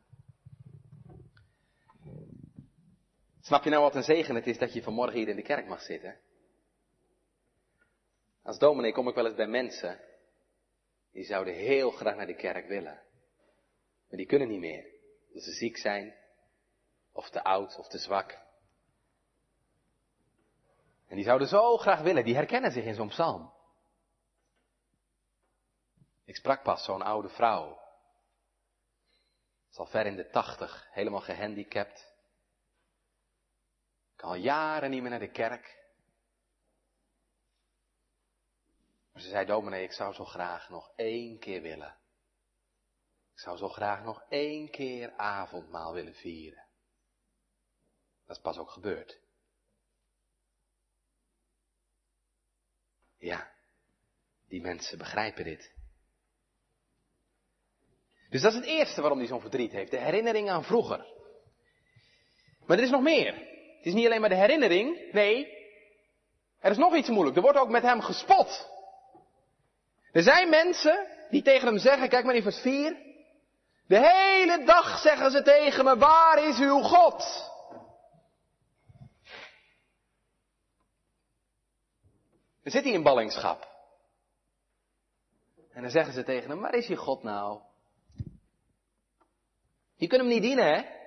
[3.41, 5.67] Snap je nou wat een zegen het is dat je vanmorgen hier in de kerk
[5.67, 6.29] mag zitten?
[8.43, 9.99] Als dominee kom ik wel eens bij mensen
[11.11, 13.01] die zouden heel graag naar de kerk willen.
[14.07, 14.85] Maar die kunnen niet meer.
[15.27, 16.15] Omdat ze ziek zijn,
[17.11, 18.39] of te oud, of te zwak.
[21.07, 23.53] En die zouden zo graag willen, die herkennen zich in zo'n psalm.
[26.25, 27.79] Ik sprak pas zo'n oude vrouw.
[29.69, 32.13] Is al ver in de tachtig, helemaal gehandicapt.
[34.13, 35.80] Ik al jaren niet meer naar de kerk.
[39.11, 41.95] Maar ze zei, dominee, ik zou zo graag nog één keer willen.
[43.33, 46.65] Ik zou zo graag nog één keer avondmaal willen vieren.
[48.25, 49.19] Dat is pas ook gebeurd.
[53.17, 53.51] Ja,
[54.47, 55.73] die mensen begrijpen dit.
[58.29, 59.91] Dus dat is het eerste waarom hij zo'n verdriet heeft.
[59.91, 61.05] De herinnering aan vroeger.
[62.65, 63.33] Maar er is nog meer.
[63.77, 65.11] Het is niet alleen maar de herinnering.
[65.11, 65.59] Nee.
[66.59, 67.35] Er is nog iets moeilijk.
[67.35, 68.69] Er wordt ook met hem gespot.
[70.11, 72.97] Er zijn mensen die tegen hem zeggen, kijk maar in vers 4.
[73.87, 77.49] De hele dag zeggen ze tegen me, waar is uw God?
[82.63, 83.69] Dan zit hij in ballingschap.
[85.73, 87.61] En dan zeggen ze tegen hem, waar is je God nou?
[89.95, 90.99] Je kunt hem niet dienen, hè?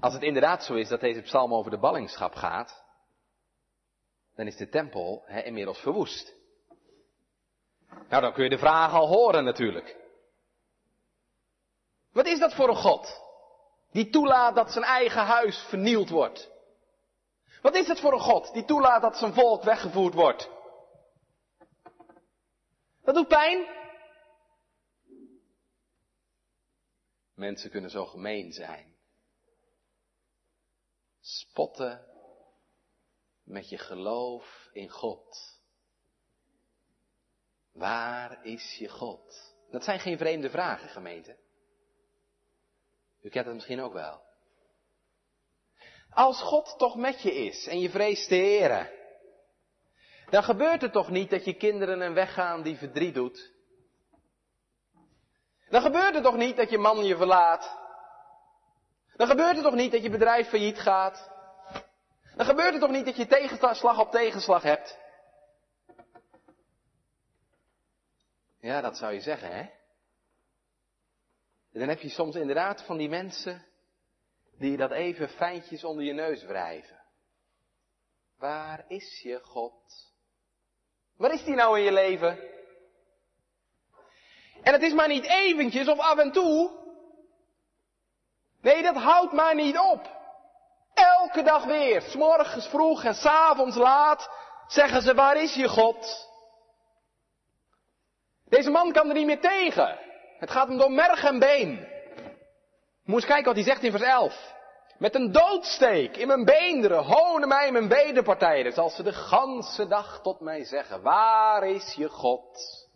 [0.00, 2.79] Als het inderdaad zo is dat deze psalm over de ballingschap gaat,
[4.40, 6.34] dan is de tempel inmiddels verwoest.
[8.08, 9.96] Nou, dan kun je de vraag al horen natuurlijk.
[12.12, 13.22] Wat is dat voor een God?
[13.92, 16.50] Die toelaat dat zijn eigen huis vernield wordt.
[17.62, 20.50] Wat is het voor een God die toelaat dat zijn volk weggevoerd wordt?
[23.02, 23.66] Dat doet pijn.
[27.34, 28.96] Mensen kunnen zo gemeen zijn.
[31.20, 32.09] Spotten
[33.50, 35.58] met je geloof in God.
[37.72, 39.54] Waar is je God?
[39.70, 41.36] Dat zijn geen vreemde vragen, gemeente.
[43.22, 44.22] U kent het misschien ook wel.
[46.10, 48.92] Als God toch met je is en je vreest de Heer,
[50.30, 53.52] dan gebeurt het toch niet dat je kinderen een weg gaan die verdriet doet.
[55.68, 57.78] Dan gebeurt het toch niet dat je man je verlaat.
[59.16, 61.29] Dan gebeurt het toch niet dat je bedrijf failliet gaat.
[62.40, 64.98] Dan gebeurt het toch niet dat je tegenslag op tegenslag hebt.
[68.60, 69.70] Ja, dat zou je zeggen, hè?
[71.72, 73.66] Dan heb je soms inderdaad van die mensen
[74.58, 77.00] die dat even fijntjes onder je neus wrijven.
[78.38, 80.12] Waar is je God?
[81.16, 82.38] Waar is die nou in je leven?
[84.62, 86.78] En het is maar niet eventjes of af en toe.
[88.60, 90.19] Nee, dat houdt maar niet op.
[91.00, 94.30] Elke dag weer, s morgens vroeg en s avonds laat,
[94.66, 96.28] zeggen ze, waar is je God?
[98.48, 99.98] Deze man kan er niet meer tegen.
[100.38, 101.88] Het gaat hem door merg en been.
[103.06, 104.54] Eens kijken wat hij zegt in vers 11.
[104.98, 108.74] Met een doodsteek in mijn beenderen honen mij mijn wederpartijen.
[108.74, 112.88] Als ze de ganse dag tot mij zeggen, waar is je God?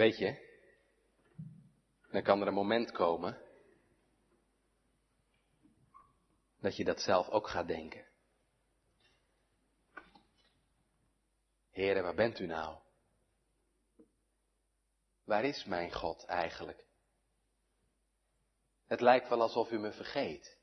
[0.00, 0.58] Weet je,
[2.10, 3.42] dan kan er een moment komen
[6.60, 8.06] dat je dat zelf ook gaat denken.
[11.70, 12.78] Heren, waar bent u nou?
[15.24, 16.86] Waar is mijn God eigenlijk?
[18.86, 20.58] Het lijkt wel alsof u me vergeet.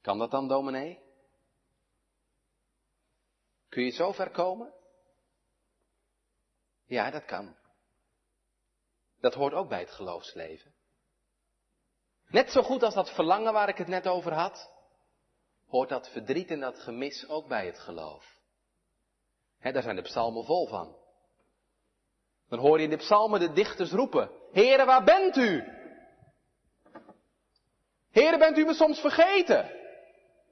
[0.00, 1.02] Kan dat dan, dominee?
[3.68, 4.82] Kun je zo ver komen?
[6.86, 7.56] Ja, dat kan.
[9.20, 10.74] Dat hoort ook bij het geloofsleven.
[12.28, 14.70] Net zo goed als dat verlangen waar ik het net over had,
[15.66, 18.32] hoort dat verdriet en dat gemis ook bij het geloof.
[19.60, 20.96] Daar zijn de psalmen vol van.
[22.48, 25.64] Dan hoor je in de psalmen de dichters roepen, Heere, waar bent u?
[28.10, 29.70] Heere, bent u me soms vergeten?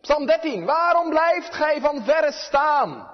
[0.00, 3.10] Psalm 13, waarom blijft gij van verre staan?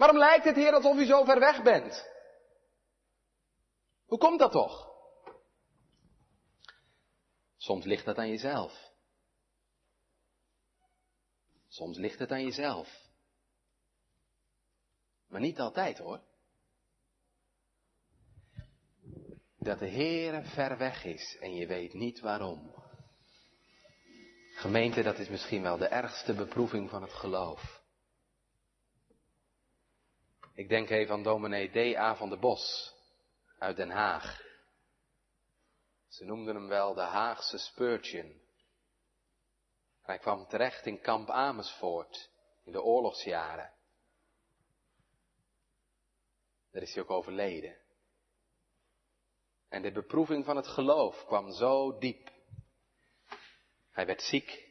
[0.00, 2.08] Waarom lijkt het, Heer, alsof u zo ver weg bent?
[4.06, 4.88] Hoe komt dat toch?
[7.56, 8.92] Soms ligt dat aan jezelf.
[11.68, 12.88] Soms ligt het aan jezelf.
[15.28, 16.20] Maar niet altijd hoor.
[19.58, 22.74] dat de Heere ver weg is en je weet niet waarom.
[24.54, 27.79] Gemeente, dat is misschien wel de ergste beproeving van het geloof.
[30.60, 32.16] Ik denk even aan dominee D.A.
[32.16, 32.94] van de Bos
[33.58, 34.42] uit Den Haag.
[36.08, 38.40] Ze noemden hem wel de Haagse Spurgeon.
[40.02, 42.30] Hij kwam terecht in kamp Amersfoort
[42.64, 43.72] in de oorlogsjaren.
[46.70, 47.76] Daar is hij ook overleden.
[49.68, 52.30] En de beproeving van het geloof kwam zo diep.
[53.90, 54.68] Hij werd ziek.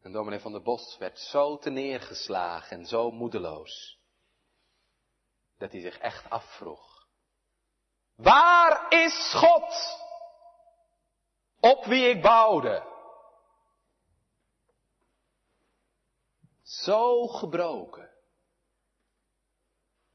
[0.00, 4.02] En dominee van der Bos werd zo neergeslagen en zo moedeloos.
[5.64, 7.08] Dat hij zich echt afvroeg.
[8.14, 9.98] Waar is God?
[11.60, 12.92] Op wie ik bouwde.
[16.62, 18.14] Zo gebroken.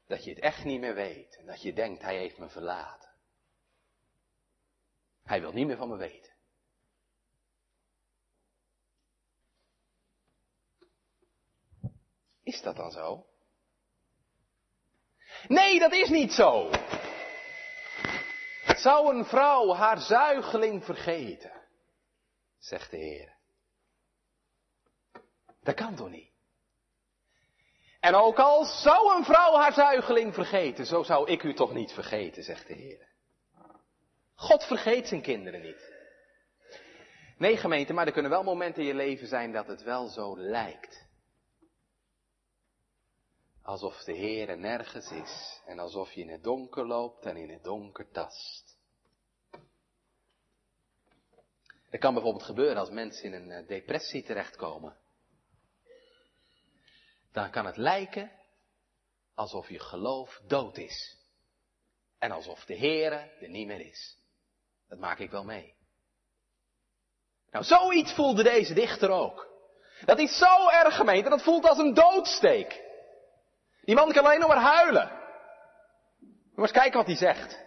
[0.06, 1.36] Dat je het echt niet meer weet.
[1.36, 3.10] En dat je denkt, hij heeft me verlaten.
[5.22, 6.32] Hij wil niet meer van me weten.
[12.42, 13.29] Is dat dan zo?
[15.48, 16.70] Nee, dat is niet zo.
[18.76, 21.52] Zou een vrouw haar zuigeling vergeten?
[22.58, 23.32] Zegt de Heer.
[25.62, 26.30] Dat kan toch niet?
[28.00, 31.92] En ook al zou een vrouw haar zuigeling vergeten, zo zou ik u toch niet
[31.92, 33.08] vergeten, zegt de Heer.
[34.34, 35.92] God vergeet zijn kinderen niet.
[37.38, 40.38] Nee, gemeente, maar er kunnen wel momenten in je leven zijn dat het wel zo
[40.38, 41.08] lijkt.
[43.70, 47.64] Alsof de Heer nergens is en alsof je in het donker loopt en in het
[47.64, 48.76] donker tast.
[51.90, 54.96] Het kan bijvoorbeeld gebeuren als mensen in een eh, depressie terechtkomen.
[57.32, 58.30] Dan kan het lijken
[59.34, 61.16] alsof je geloof dood is.
[62.18, 64.18] En alsof de Heere er niet meer is.
[64.88, 65.74] Dat maak ik wel mee.
[67.50, 69.48] Nou, zoiets voelde deze dichter ook.
[70.04, 72.88] Dat is zo erg gemeente, dat voelt als een doodsteek.
[73.80, 75.08] Die man kan alleen nog maar huilen.
[76.54, 77.58] Maar eens kijken wat hij zegt.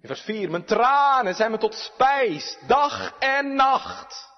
[0.00, 4.34] In vers 4, mijn tranen zijn me tot spijs, dag en nacht.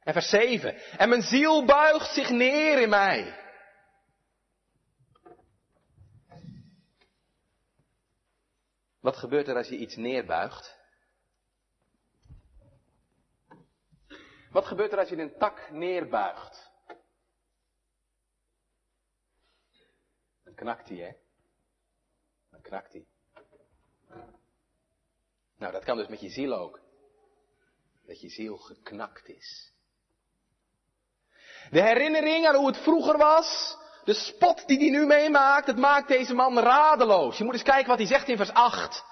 [0.00, 3.46] En vers 7, en mijn ziel buigt zich neer in mij.
[9.00, 10.76] Wat gebeurt er als je iets neerbuigt?
[14.50, 16.70] Wat gebeurt er als je een tak neerbuigt?
[20.42, 21.12] Dan knakt hij, hè?
[22.50, 23.06] Dan knakt hij.
[25.58, 26.80] Nou, dat kan dus met je ziel ook.
[28.06, 29.72] Dat je ziel geknakt is.
[31.70, 36.08] De herinnering aan hoe het vroeger was, de spot die hij nu meemaakt, het maakt
[36.08, 37.38] deze man radeloos.
[37.38, 39.04] Je moet eens kijken wat hij zegt in vers 8.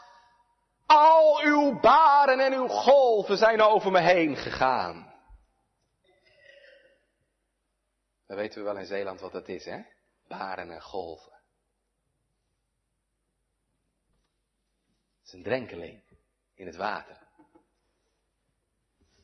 [0.86, 5.14] Al uw baren en uw golven zijn over me heen gegaan.
[8.26, 9.82] Dan weten we wel in Zeeland wat dat is, hè?
[10.28, 11.36] Baren en golven.
[15.18, 16.03] Het is een drenkeling
[16.55, 17.24] in het water.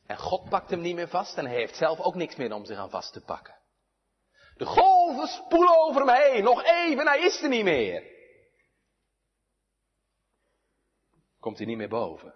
[0.05, 2.65] En God pakt hem niet meer vast en hij heeft zelf ook niks meer om
[2.65, 3.57] zich aan vast te pakken.
[4.55, 6.43] De golven spoelen over hem heen.
[6.43, 8.11] Nog even, hij is er niet meer.
[11.39, 12.35] Komt hij niet meer boven.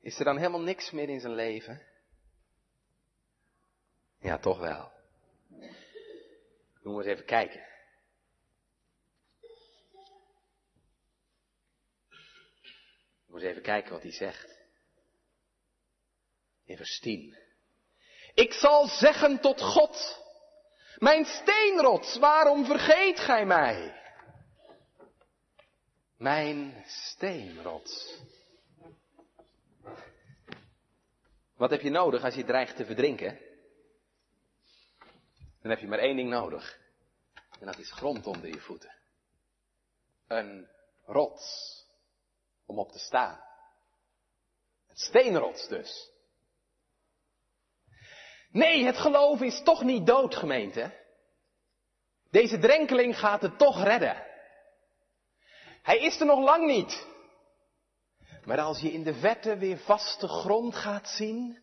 [0.00, 1.82] Is er dan helemaal niks meer in zijn leven?
[4.18, 4.92] Ja, toch wel.
[6.82, 7.73] Doen we eens even kijken.
[13.34, 14.58] Moet even kijken wat hij zegt.
[16.64, 17.38] In vers 10.
[18.34, 20.22] Ik zal zeggen tot God,
[20.98, 24.00] mijn steenrots, waarom vergeet gij mij?
[26.16, 28.20] Mijn steenrots.
[31.56, 33.40] Wat heb je nodig als je dreigt te verdrinken?
[35.60, 36.78] Dan heb je maar één ding nodig.
[37.60, 38.94] En dat is grond onder je voeten.
[40.26, 40.68] Een
[41.04, 41.82] rots
[42.66, 43.44] om op te staan.
[44.88, 46.12] Een steenrots dus.
[48.50, 51.02] Nee, het geloof is toch niet dood, gemeente.
[52.30, 54.22] Deze drenkeling gaat het toch redden.
[55.82, 57.06] Hij is er nog lang niet.
[58.44, 61.58] Maar als je in de verte weer vaste grond gaat zien,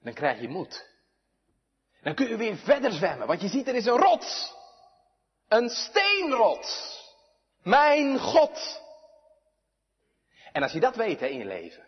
[0.00, 0.94] dan krijg je moed.
[2.02, 4.54] Dan kun je weer verder zwemmen, want je ziet er is een rots.
[5.48, 7.02] Een steenrots.
[7.62, 8.84] Mijn God.
[10.56, 11.86] En als je dat weet in je leven,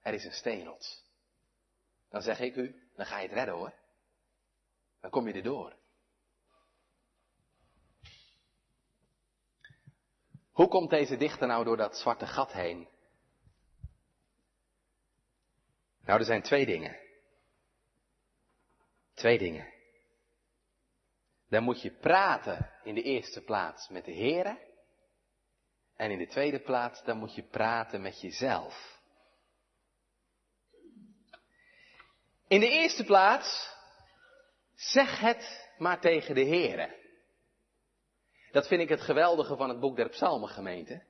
[0.00, 1.04] er is een steenrots,
[2.08, 3.74] Dan zeg ik u, dan ga je het redden hoor.
[5.00, 5.76] Dan kom je erdoor.
[10.50, 12.88] Hoe komt deze dichter nou door dat zwarte gat heen?
[16.00, 16.96] Nou, er zijn twee dingen.
[19.14, 19.72] Twee dingen.
[21.48, 24.69] Dan moet je praten in de eerste plaats met de Here
[26.00, 29.00] en in de tweede plaats, dan moet je praten met jezelf.
[32.48, 33.76] In de eerste plaats,
[34.74, 36.96] zeg het maar tegen de Heere.
[38.50, 41.02] Dat vind ik het geweldige van het boek der Psalmen gemeente.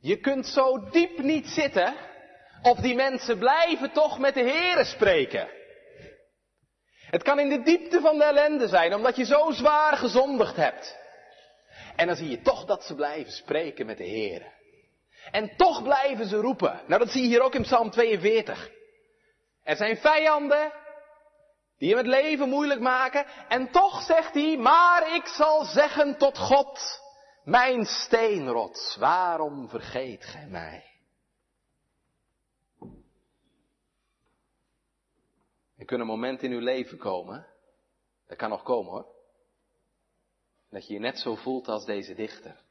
[0.00, 1.94] Je kunt zo diep niet zitten,
[2.62, 5.48] of die mensen blijven toch met de Heere spreken.
[7.10, 11.02] Het kan in de diepte van de ellende zijn, omdat je zo zwaar gezondigd hebt.
[11.96, 14.52] En dan zie je toch dat ze blijven spreken met de Heer.
[15.30, 16.80] En toch blijven ze roepen.
[16.86, 18.70] Nou, dat zie je hier ook in Psalm 42.
[19.62, 20.72] Er zijn vijanden
[21.78, 23.26] die hem het leven moeilijk maken.
[23.48, 27.00] En toch zegt hij, maar ik zal zeggen tot God,
[27.44, 30.92] mijn steenrots, waarom vergeet gij mij?
[35.76, 37.46] Er kunnen momenten in uw leven komen,
[38.26, 39.13] dat kan nog komen hoor,
[40.74, 42.62] dat je je net zo voelt als deze dichter.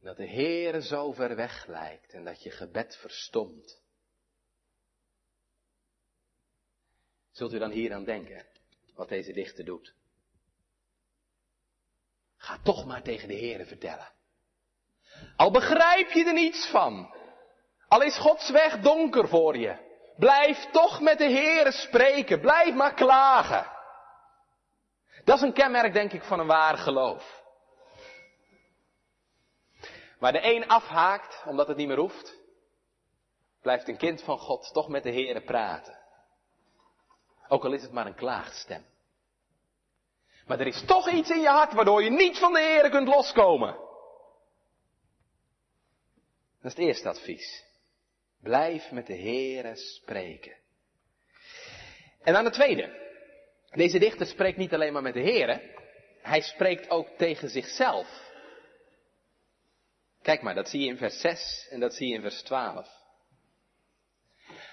[0.00, 3.82] Dat de Heere zo ver weg lijkt en dat je gebed verstomt.
[7.30, 8.46] Zult u dan hier aan denken,
[8.94, 9.94] wat deze dichter doet?
[12.36, 14.12] Ga toch maar tegen de Heere vertellen.
[15.36, 17.14] Al begrijp je er niets van.
[17.88, 19.83] Al is Gods weg donker voor je.
[20.16, 22.40] Blijf toch met de Heere spreken.
[22.40, 23.72] Blijf maar klagen.
[25.24, 27.42] Dat is een kenmerk, denk ik, van een waar geloof.
[30.18, 32.36] Waar de een afhaakt omdat het niet meer hoeft,
[33.62, 35.98] blijft een kind van God toch met de Heere praten.
[37.48, 38.84] Ook al is het maar een klaagstem.
[40.46, 43.08] Maar er is toch iets in je hart waardoor je niet van de Heere kunt
[43.08, 43.72] loskomen.
[46.62, 47.64] Dat is het eerste advies.
[48.44, 50.56] Blijf met de Heere spreken.
[52.22, 53.02] En dan het tweede.
[53.70, 55.72] Deze dichter spreekt niet alleen maar met de Heere,
[56.22, 58.32] hij spreekt ook tegen zichzelf.
[60.22, 62.88] Kijk maar, dat zie je in vers 6 en dat zie je in vers 12.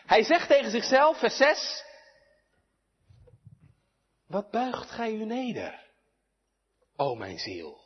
[0.05, 1.83] Hij zegt tegen zichzelf, vers 6,
[4.27, 5.87] wat buigt gij u neder,
[6.95, 7.79] o mijn ziel?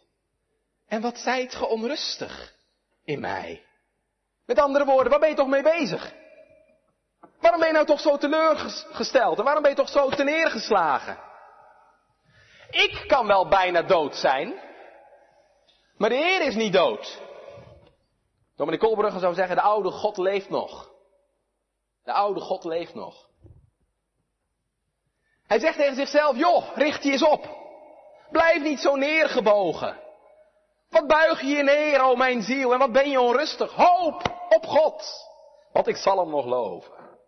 [0.88, 2.56] En wat zijt ge onrustig
[3.04, 3.64] in mij?
[4.46, 6.14] Met andere woorden, waar ben je toch mee bezig?
[7.40, 9.38] Waarom ben je nou toch zo teleurgesteld?
[9.38, 11.20] En waarom ben je toch zo neergeslagen?
[12.70, 14.54] Ik kan wel bijna dood zijn,
[15.98, 17.22] maar de Heer is niet dood.
[18.56, 20.92] Dominic Kolbrugge zou zeggen, de oude God leeft nog.
[22.04, 23.28] De oude God leeft nog.
[25.48, 27.50] Hij zegt tegen zichzelf, joh, richt je eens op.
[28.32, 30.05] Blijf niet zo neergebogen.
[30.96, 33.72] Wat buig je je neer, o mijn ziel, en wat ben je onrustig?
[33.72, 35.04] Hoop op God,
[35.72, 37.20] want ik zal hem nog loven.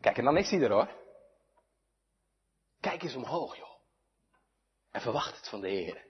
[0.00, 0.90] Kijk, en dan is hij er hoor.
[2.80, 3.78] Kijk eens omhoog, joh.
[4.90, 6.06] En verwacht het van de Heer.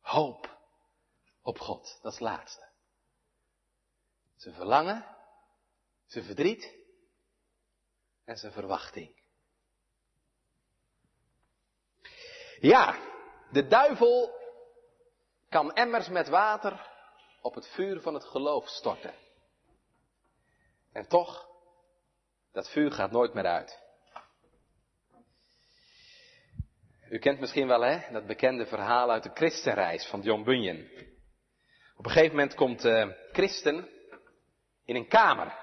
[0.00, 0.58] Hoop
[1.42, 2.68] op God, dat is het laatste.
[4.36, 5.16] Zijn verlangen,
[6.06, 6.74] zijn verdriet
[8.24, 9.22] en zijn verwachting.
[12.60, 13.09] Ja,
[13.52, 14.38] de duivel
[15.48, 16.88] kan emmers met water
[17.40, 19.14] op het vuur van het geloof storten.
[20.92, 21.48] En toch,
[22.52, 23.78] dat vuur gaat nooit meer uit.
[27.10, 30.88] U kent misschien wel hè, dat bekende verhaal uit de christenreis van John Bunyan.
[31.96, 33.88] Op een gegeven moment komt uh, Christen
[34.84, 35.58] in een kamer.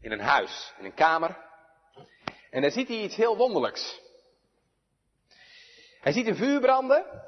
[0.00, 1.46] In een huis, in een kamer.
[2.50, 4.00] En daar ziet hij iets heel wonderlijks.
[6.08, 7.22] Hij ziet een vuur branden.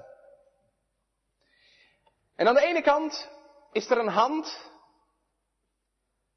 [2.35, 3.31] En aan de ene kant
[3.73, 4.71] is er een hand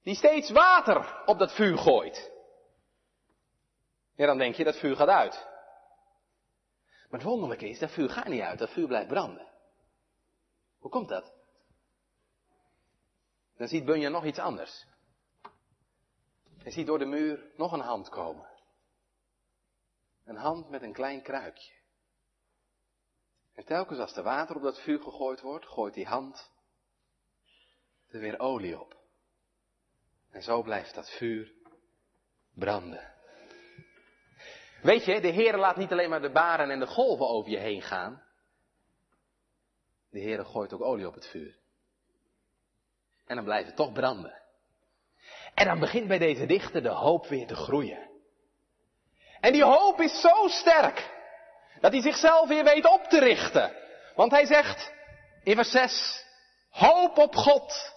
[0.01, 2.31] die steeds water op dat vuur gooit.
[4.15, 5.47] Ja, dan denk je dat vuur gaat uit.
[7.09, 9.47] Maar het wonderlijke is, dat vuur gaat niet uit, dat vuur blijft branden.
[10.79, 11.33] Hoe komt dat?
[13.57, 14.85] Dan ziet Bunyan nog iets anders.
[16.57, 18.49] Hij ziet door de muur nog een hand komen.
[20.25, 21.81] Een hand met een klein kruikje.
[23.55, 26.51] En telkens als er water op dat vuur gegooid wordt, gooit die hand
[28.09, 28.97] er weer olie op.
[30.31, 31.53] En zo blijft dat vuur
[32.53, 33.13] branden.
[34.81, 37.57] Weet je, de Heer laat niet alleen maar de baren en de golven over je
[37.57, 38.23] heen gaan.
[40.09, 41.57] De Heer gooit ook olie op het vuur.
[43.25, 44.41] En dan blijft het toch branden.
[45.53, 48.09] En dan begint bij deze dichter de hoop weer te groeien.
[49.39, 51.11] En die hoop is zo sterk
[51.83, 53.75] dat hij zichzelf weer weet op te richten.
[54.15, 54.93] Want hij zegt
[55.43, 56.25] in vers 6,
[56.69, 57.93] hoop op God.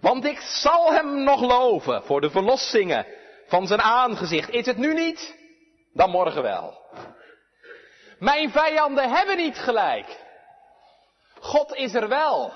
[0.00, 3.06] Want ik zal hem nog loven voor de verlossingen
[3.46, 4.48] van zijn aangezicht.
[4.50, 5.36] Is het nu niet?
[5.92, 6.82] Dan morgen wel.
[8.18, 10.20] Mijn vijanden hebben niet gelijk.
[11.40, 12.52] God is er wel.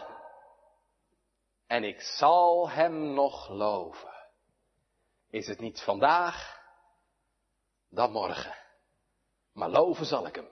[1.66, 4.14] En ik zal hem nog loven.
[5.30, 6.60] Is het niet vandaag,
[7.90, 8.66] dan morgen.
[9.58, 10.48] Maar loven zal ik hem.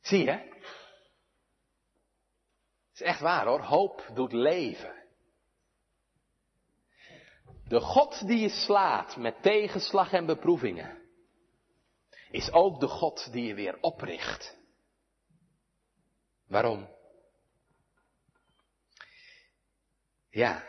[0.00, 0.30] Zie je?
[2.90, 3.60] Het is echt waar hoor.
[3.60, 4.94] Hoop doet leven.
[7.64, 10.98] De God die je slaat met tegenslag en beproevingen,
[12.30, 14.56] is ook de God die je weer opricht.
[16.46, 16.88] Waarom?
[20.28, 20.68] Ja.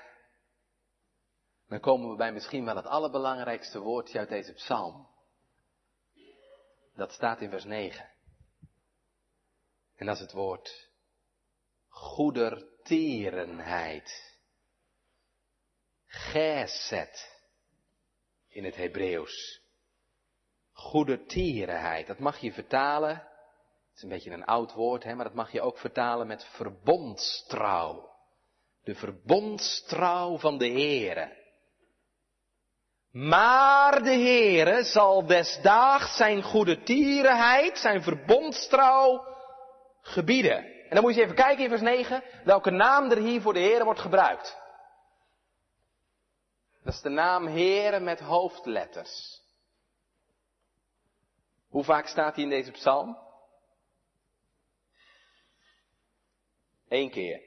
[1.67, 5.10] Dan komen we bij misschien wel het allerbelangrijkste woordje uit deze psalm.
[6.95, 8.09] Dat staat in vers 9.
[9.95, 10.91] En dat is het woord
[11.91, 14.39] goedertierenheid.
[16.05, 17.39] Geset
[18.47, 19.61] in het Hebreeuws.
[20.71, 23.15] Goedertierenheid, dat mag je vertalen.
[23.15, 26.45] Het is een beetje een oud woord, hè, maar dat mag je ook vertalen met
[26.45, 28.09] verbondstrouw.
[28.83, 31.39] De verbondstrouw van de Heere.
[33.11, 39.25] Maar de Heere zal desdaags zijn goede tierenheid, zijn verbondstrouw
[40.01, 40.57] gebieden.
[40.65, 43.53] En dan moet je eens even kijken in vers 9, welke naam er hier voor
[43.53, 44.59] de Heere wordt gebruikt.
[46.83, 49.41] Dat is de naam Heere met hoofdletters.
[51.69, 53.17] Hoe vaak staat hij in deze psalm?
[56.87, 57.41] Eén keer.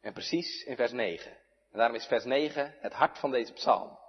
[0.00, 1.30] En precies in vers 9.
[1.72, 4.00] En daarom is vers 9 het hart van deze psalm.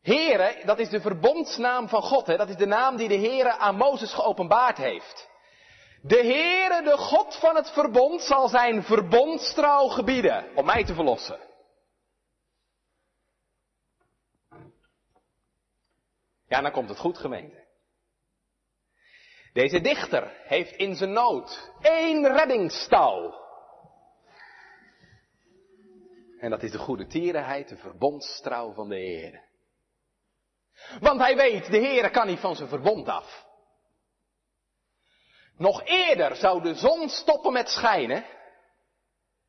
[0.00, 2.26] Here, dat is de verbondsnaam van God.
[2.26, 2.36] Hè?
[2.36, 5.28] Dat is de naam die de Heere aan Mozes geopenbaard heeft.
[6.02, 11.38] De Heere, de God van het verbond, zal zijn verbondstrouw gebieden om mij te verlossen.
[16.46, 17.68] Ja, dan komt het goed gemeente.
[19.52, 23.38] Deze dichter heeft in zijn nood één reddingstouw.
[26.38, 29.49] En dat is de goede tierenheid, de verbondstrouw van de Heer.
[31.00, 33.48] Want hij weet, de Heer kan niet van zijn verbond af.
[35.56, 38.24] Nog eerder zou de zon stoppen met schijnen,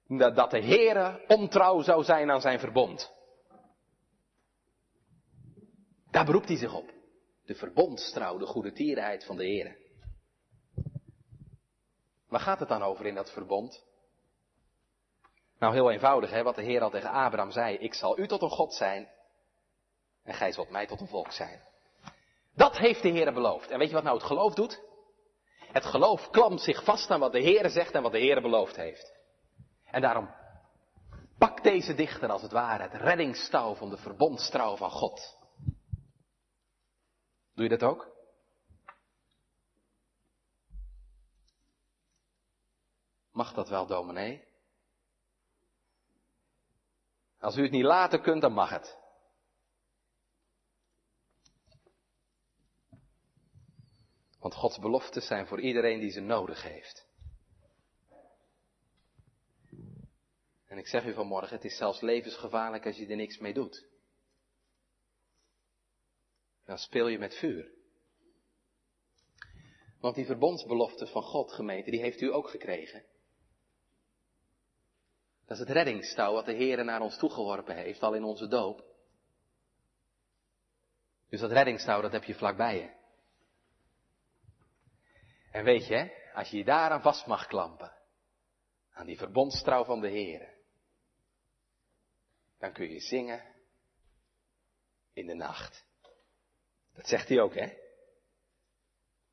[0.08, 3.12] dat de Heere ontrouw zou zijn aan zijn verbond.
[6.12, 6.92] Daar beroept hij zich op.
[7.46, 9.78] De verbondstrouw, de goede tierenheid van de Heer.
[12.28, 13.86] Waar gaat het dan over in dat verbond?
[15.60, 17.78] Nou, heel eenvoudig, hè, wat de Heer al tegen Abraham zei.
[17.78, 19.10] Ik zal u tot een God zijn
[20.24, 21.62] en gij zult mij tot een volk zijn.
[22.56, 23.70] Dat heeft de Heer beloofd.
[23.70, 24.82] En weet je wat nou het geloof doet?
[25.72, 28.76] Het geloof klampt zich vast aan wat de Heer zegt en wat de Heer beloofd
[28.76, 29.14] heeft.
[29.92, 30.30] En daarom
[31.38, 35.38] pakt deze dichter als het ware het reddingstouw van de verbondstrouw van God.
[37.54, 38.10] Doe je dat ook?
[43.32, 44.50] Mag dat wel, dominee?
[47.40, 49.01] Als u het niet laten kunt, dan mag het.
[54.42, 57.10] Want Gods beloftes zijn voor iedereen die ze nodig heeft.
[60.66, 63.88] En ik zeg u vanmorgen, het is zelfs levensgevaarlijk als je er niks mee doet.
[66.66, 67.72] Dan speel je met vuur.
[70.00, 73.04] Want die verbondsbeloftes van God, gemeente, die heeft u ook gekregen.
[75.46, 78.84] Dat is het reddingstouw wat de Heer naar ons toegeworpen heeft, al in onze doop.
[81.30, 83.01] Dus dat reddingstouw, dat heb je vlakbij je.
[85.52, 87.98] En weet je, als je je daaraan vast mag klampen,
[88.94, 90.54] aan die verbondstrouw van de Heer,
[92.58, 93.44] dan kun je zingen
[95.14, 95.86] in de nacht.
[96.94, 97.74] Dat zegt hij ook, hè?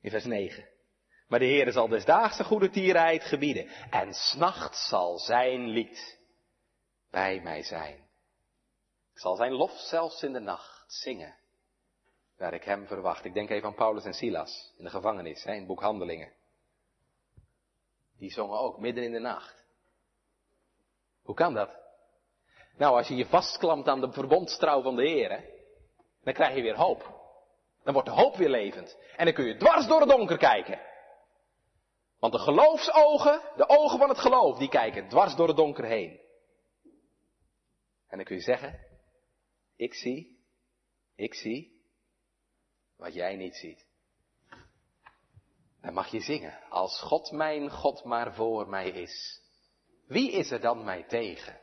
[0.01, 0.69] In vers 9.
[1.29, 3.69] Maar de Heer zal desdaags goede tierheid gebieden.
[3.91, 6.19] En s'nacht zal zijn lied
[7.11, 7.97] bij mij zijn.
[9.13, 11.38] Ik zal zijn lof zelfs in de nacht zingen.
[12.39, 13.25] Waar ik hem verwacht.
[13.25, 16.33] Ik denk even aan Paulus en Silas in de gevangenis, hè, in het boek Handelingen.
[18.19, 19.65] Die zongen ook midden in de nacht.
[21.23, 21.71] Hoe kan dat?
[22.77, 25.45] Nou, als je je vastklampt aan de verbondstrouw van de Heer,
[26.23, 27.17] dan krijg je weer hoop.
[27.85, 28.99] Dan wordt de hoop weer levend.
[29.17, 30.81] En dan kun je dwars door het donker kijken.
[32.19, 36.21] Want de geloofsogen, de ogen van het geloof, die kijken dwars door het donker heen.
[38.09, 38.81] En dan kun je zeggen,
[39.77, 40.45] ik zie,
[41.15, 41.78] ik zie
[42.99, 43.87] wat jij niet ziet.
[45.81, 49.43] Dan mag je zingen, als God mijn God maar voor mij is,
[50.07, 51.61] wie is er dan mij tegen?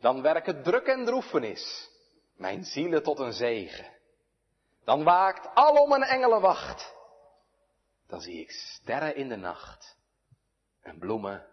[0.00, 1.90] Dan werkt druk en droefenis,
[2.36, 4.00] mijn zielen tot een zegen.
[4.84, 6.94] Dan waakt alom een engelenwacht.
[8.06, 9.96] Dan zie ik sterren in de nacht
[10.80, 11.46] en bloemen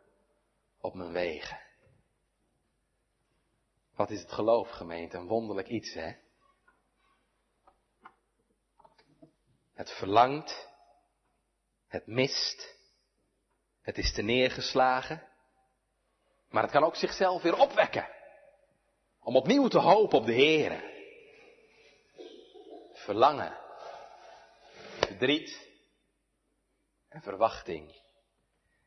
[0.82, 1.60] op mijn wegen.
[3.96, 5.18] Wat is het geloof, gemeente?
[5.18, 6.14] Een wonderlijk iets, hè?
[9.80, 10.70] Het verlangt,
[11.88, 12.78] het mist,
[13.82, 15.28] het is te neergeslagen,
[16.50, 18.10] maar het kan ook zichzelf weer opwekken.
[19.20, 20.84] Om opnieuw te hopen op de Heer.
[22.94, 23.58] Verlangen,
[25.00, 25.70] verdriet
[27.10, 28.02] en verwachting.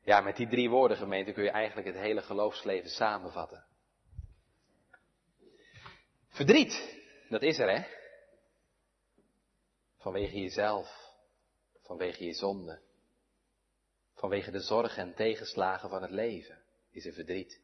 [0.03, 3.66] Ja, met die drie woorden gemeente kun je eigenlijk het hele geloofsleven samenvatten.
[6.28, 8.01] Verdriet, dat is er hè.
[10.03, 11.14] Vanwege jezelf,
[11.82, 12.82] vanwege je zonde,
[14.14, 17.61] vanwege de zorgen en tegenslagen van het leven is er verdriet.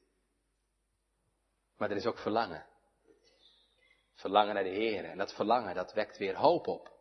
[1.76, 2.66] Maar er is ook verlangen.
[4.14, 5.04] Verlangen naar de Heer.
[5.04, 6.92] En dat verlangen, dat wekt weer hoop op.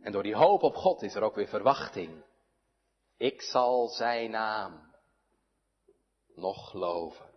[0.00, 2.24] En door die hoop op God is er ook weer verwachting.
[3.16, 4.94] Ik zal zijn naam
[6.34, 7.30] nog geloven.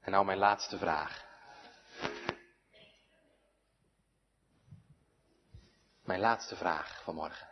[0.00, 1.29] En nou mijn laatste vraag.
[6.10, 7.48] Mijn laatste vraag vanmorgen.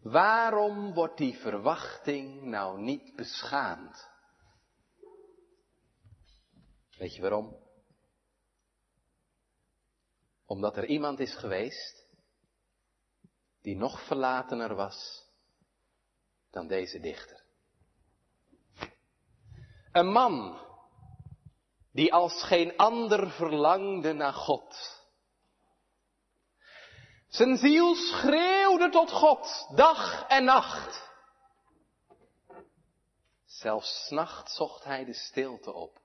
[0.00, 4.10] Waarom wordt die verwachting nou niet beschaamd?
[6.98, 7.56] Weet je waarom?
[10.46, 12.06] Omdat er iemand is geweest
[13.60, 15.28] die nog verlatener was
[16.50, 17.44] dan deze dichter.
[19.92, 20.60] Een man
[21.92, 25.02] die als geen ander verlangde naar God.
[27.34, 31.10] Zijn ziel schreeuwde tot God, dag en nacht.
[33.44, 36.00] Zelfs nacht zocht hij de stilte op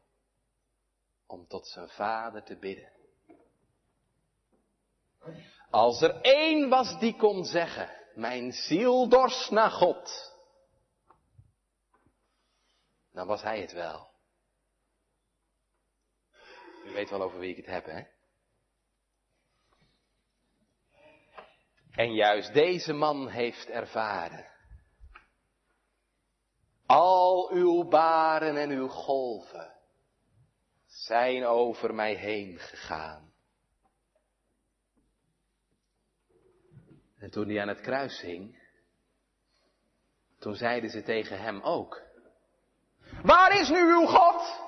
[1.27, 2.91] om tot zijn vader te bidden.
[5.69, 10.33] Als er één was die kon zeggen, mijn ziel dorst naar God,
[13.11, 14.09] dan was hij het wel.
[16.85, 18.17] U weet wel over wie ik het heb, hè?
[21.99, 24.45] En juist deze man heeft ervaren.
[26.85, 29.75] Al uw baren en uw golven
[30.85, 33.33] zijn over mij heen gegaan.
[37.17, 38.59] En toen hij aan het kruis hing,
[40.39, 42.01] toen zeiden ze tegen hem ook,
[43.23, 44.61] waar is nu uw God?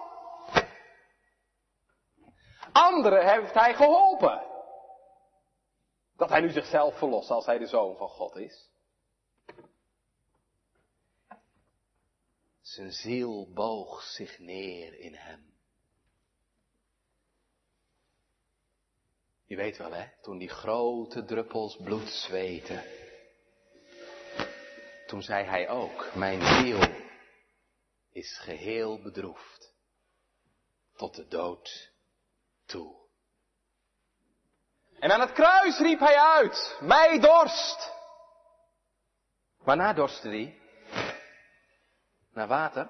[2.72, 4.51] Anderen heeft hij geholpen.
[6.22, 8.70] Dat hij nu zichzelf verlost als hij de zoon van God is.
[12.62, 15.54] Zijn ziel boog zich neer in hem.
[19.46, 22.84] Je weet wel hè, toen die grote druppels bloed zweten.
[25.08, 26.80] Toen zei hij ook, mijn ziel
[28.12, 29.74] is geheel bedroefd
[30.96, 31.92] tot de dood
[32.66, 33.01] toe.
[35.02, 37.92] En aan het kruis riep hij uit, mij dorst.
[39.58, 40.60] Waarna dorstte hij?
[42.34, 42.90] Naar water?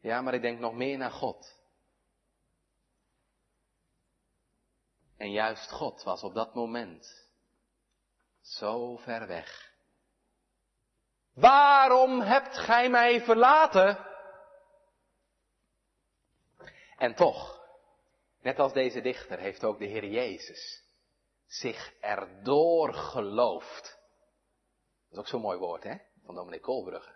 [0.00, 1.58] Ja, maar ik denk nog meer naar God.
[5.16, 7.28] En juist God was op dat moment
[8.40, 9.72] zo ver weg.
[11.34, 14.06] Waarom hebt gij mij verlaten?
[16.96, 17.63] En toch,
[18.44, 20.84] net als deze dichter, heeft ook de Heer Jezus
[21.46, 23.82] zich erdoor geloofd.
[23.82, 25.96] Dat is ook zo'n mooi woord, hè?
[26.24, 27.14] Van dominee Koolbrugge.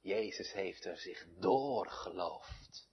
[0.00, 2.88] Jezus heeft er zich door geloofd.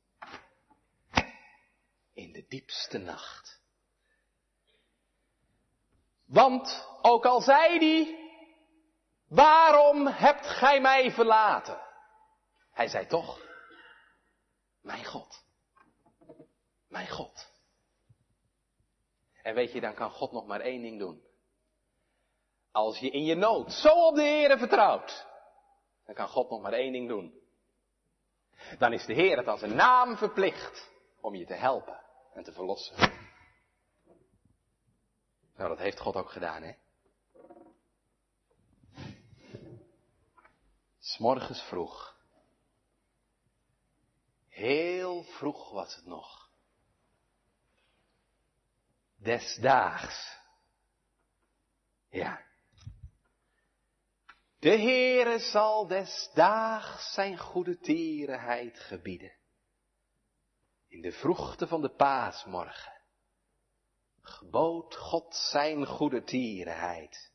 [2.13, 3.61] In de diepste nacht.
[6.25, 8.29] Want ook al zei hij,
[9.27, 11.81] waarom hebt gij mij verlaten?
[12.71, 13.41] Hij zei toch,
[14.81, 15.43] mijn God,
[16.87, 17.50] mijn God.
[19.43, 21.23] En weet je, dan kan God nog maar één ding doen.
[22.71, 25.27] Als je in je nood zo op de Heer vertrouwt,
[26.05, 27.39] dan kan God nog maar één ding doen.
[28.77, 32.01] Dan is de Heer het aan zijn naam verplicht om je te helpen
[32.33, 32.95] en te verlossen.
[35.55, 36.73] Nou, dat heeft God ook gedaan, hè?
[40.99, 42.15] S'morgens vroeg.
[44.47, 46.50] Heel vroeg was het nog.
[49.23, 50.39] Desdaags.
[52.09, 52.41] Ja.
[54.59, 59.33] De Heere zal desdaags zijn goede tierenheid gebieden.
[60.87, 63.01] In de vroegte van de paasmorgen
[64.21, 67.31] gebood God zijn goede tierenheid.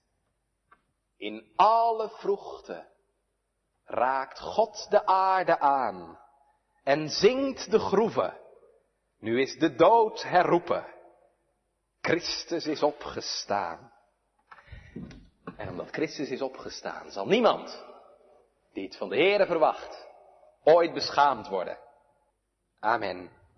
[1.16, 2.88] In alle vroegte
[3.84, 6.18] raakt God de aarde aan
[6.82, 8.40] en zingt de groeven.
[9.18, 10.94] Nu is de dood herroepen.
[12.06, 13.92] Christus is opgestaan.
[15.56, 17.84] En omdat Christus is opgestaan, zal niemand
[18.72, 20.06] die het van de Heere verwacht,
[20.62, 21.78] ooit beschaamd worden.
[22.80, 23.30] Amen.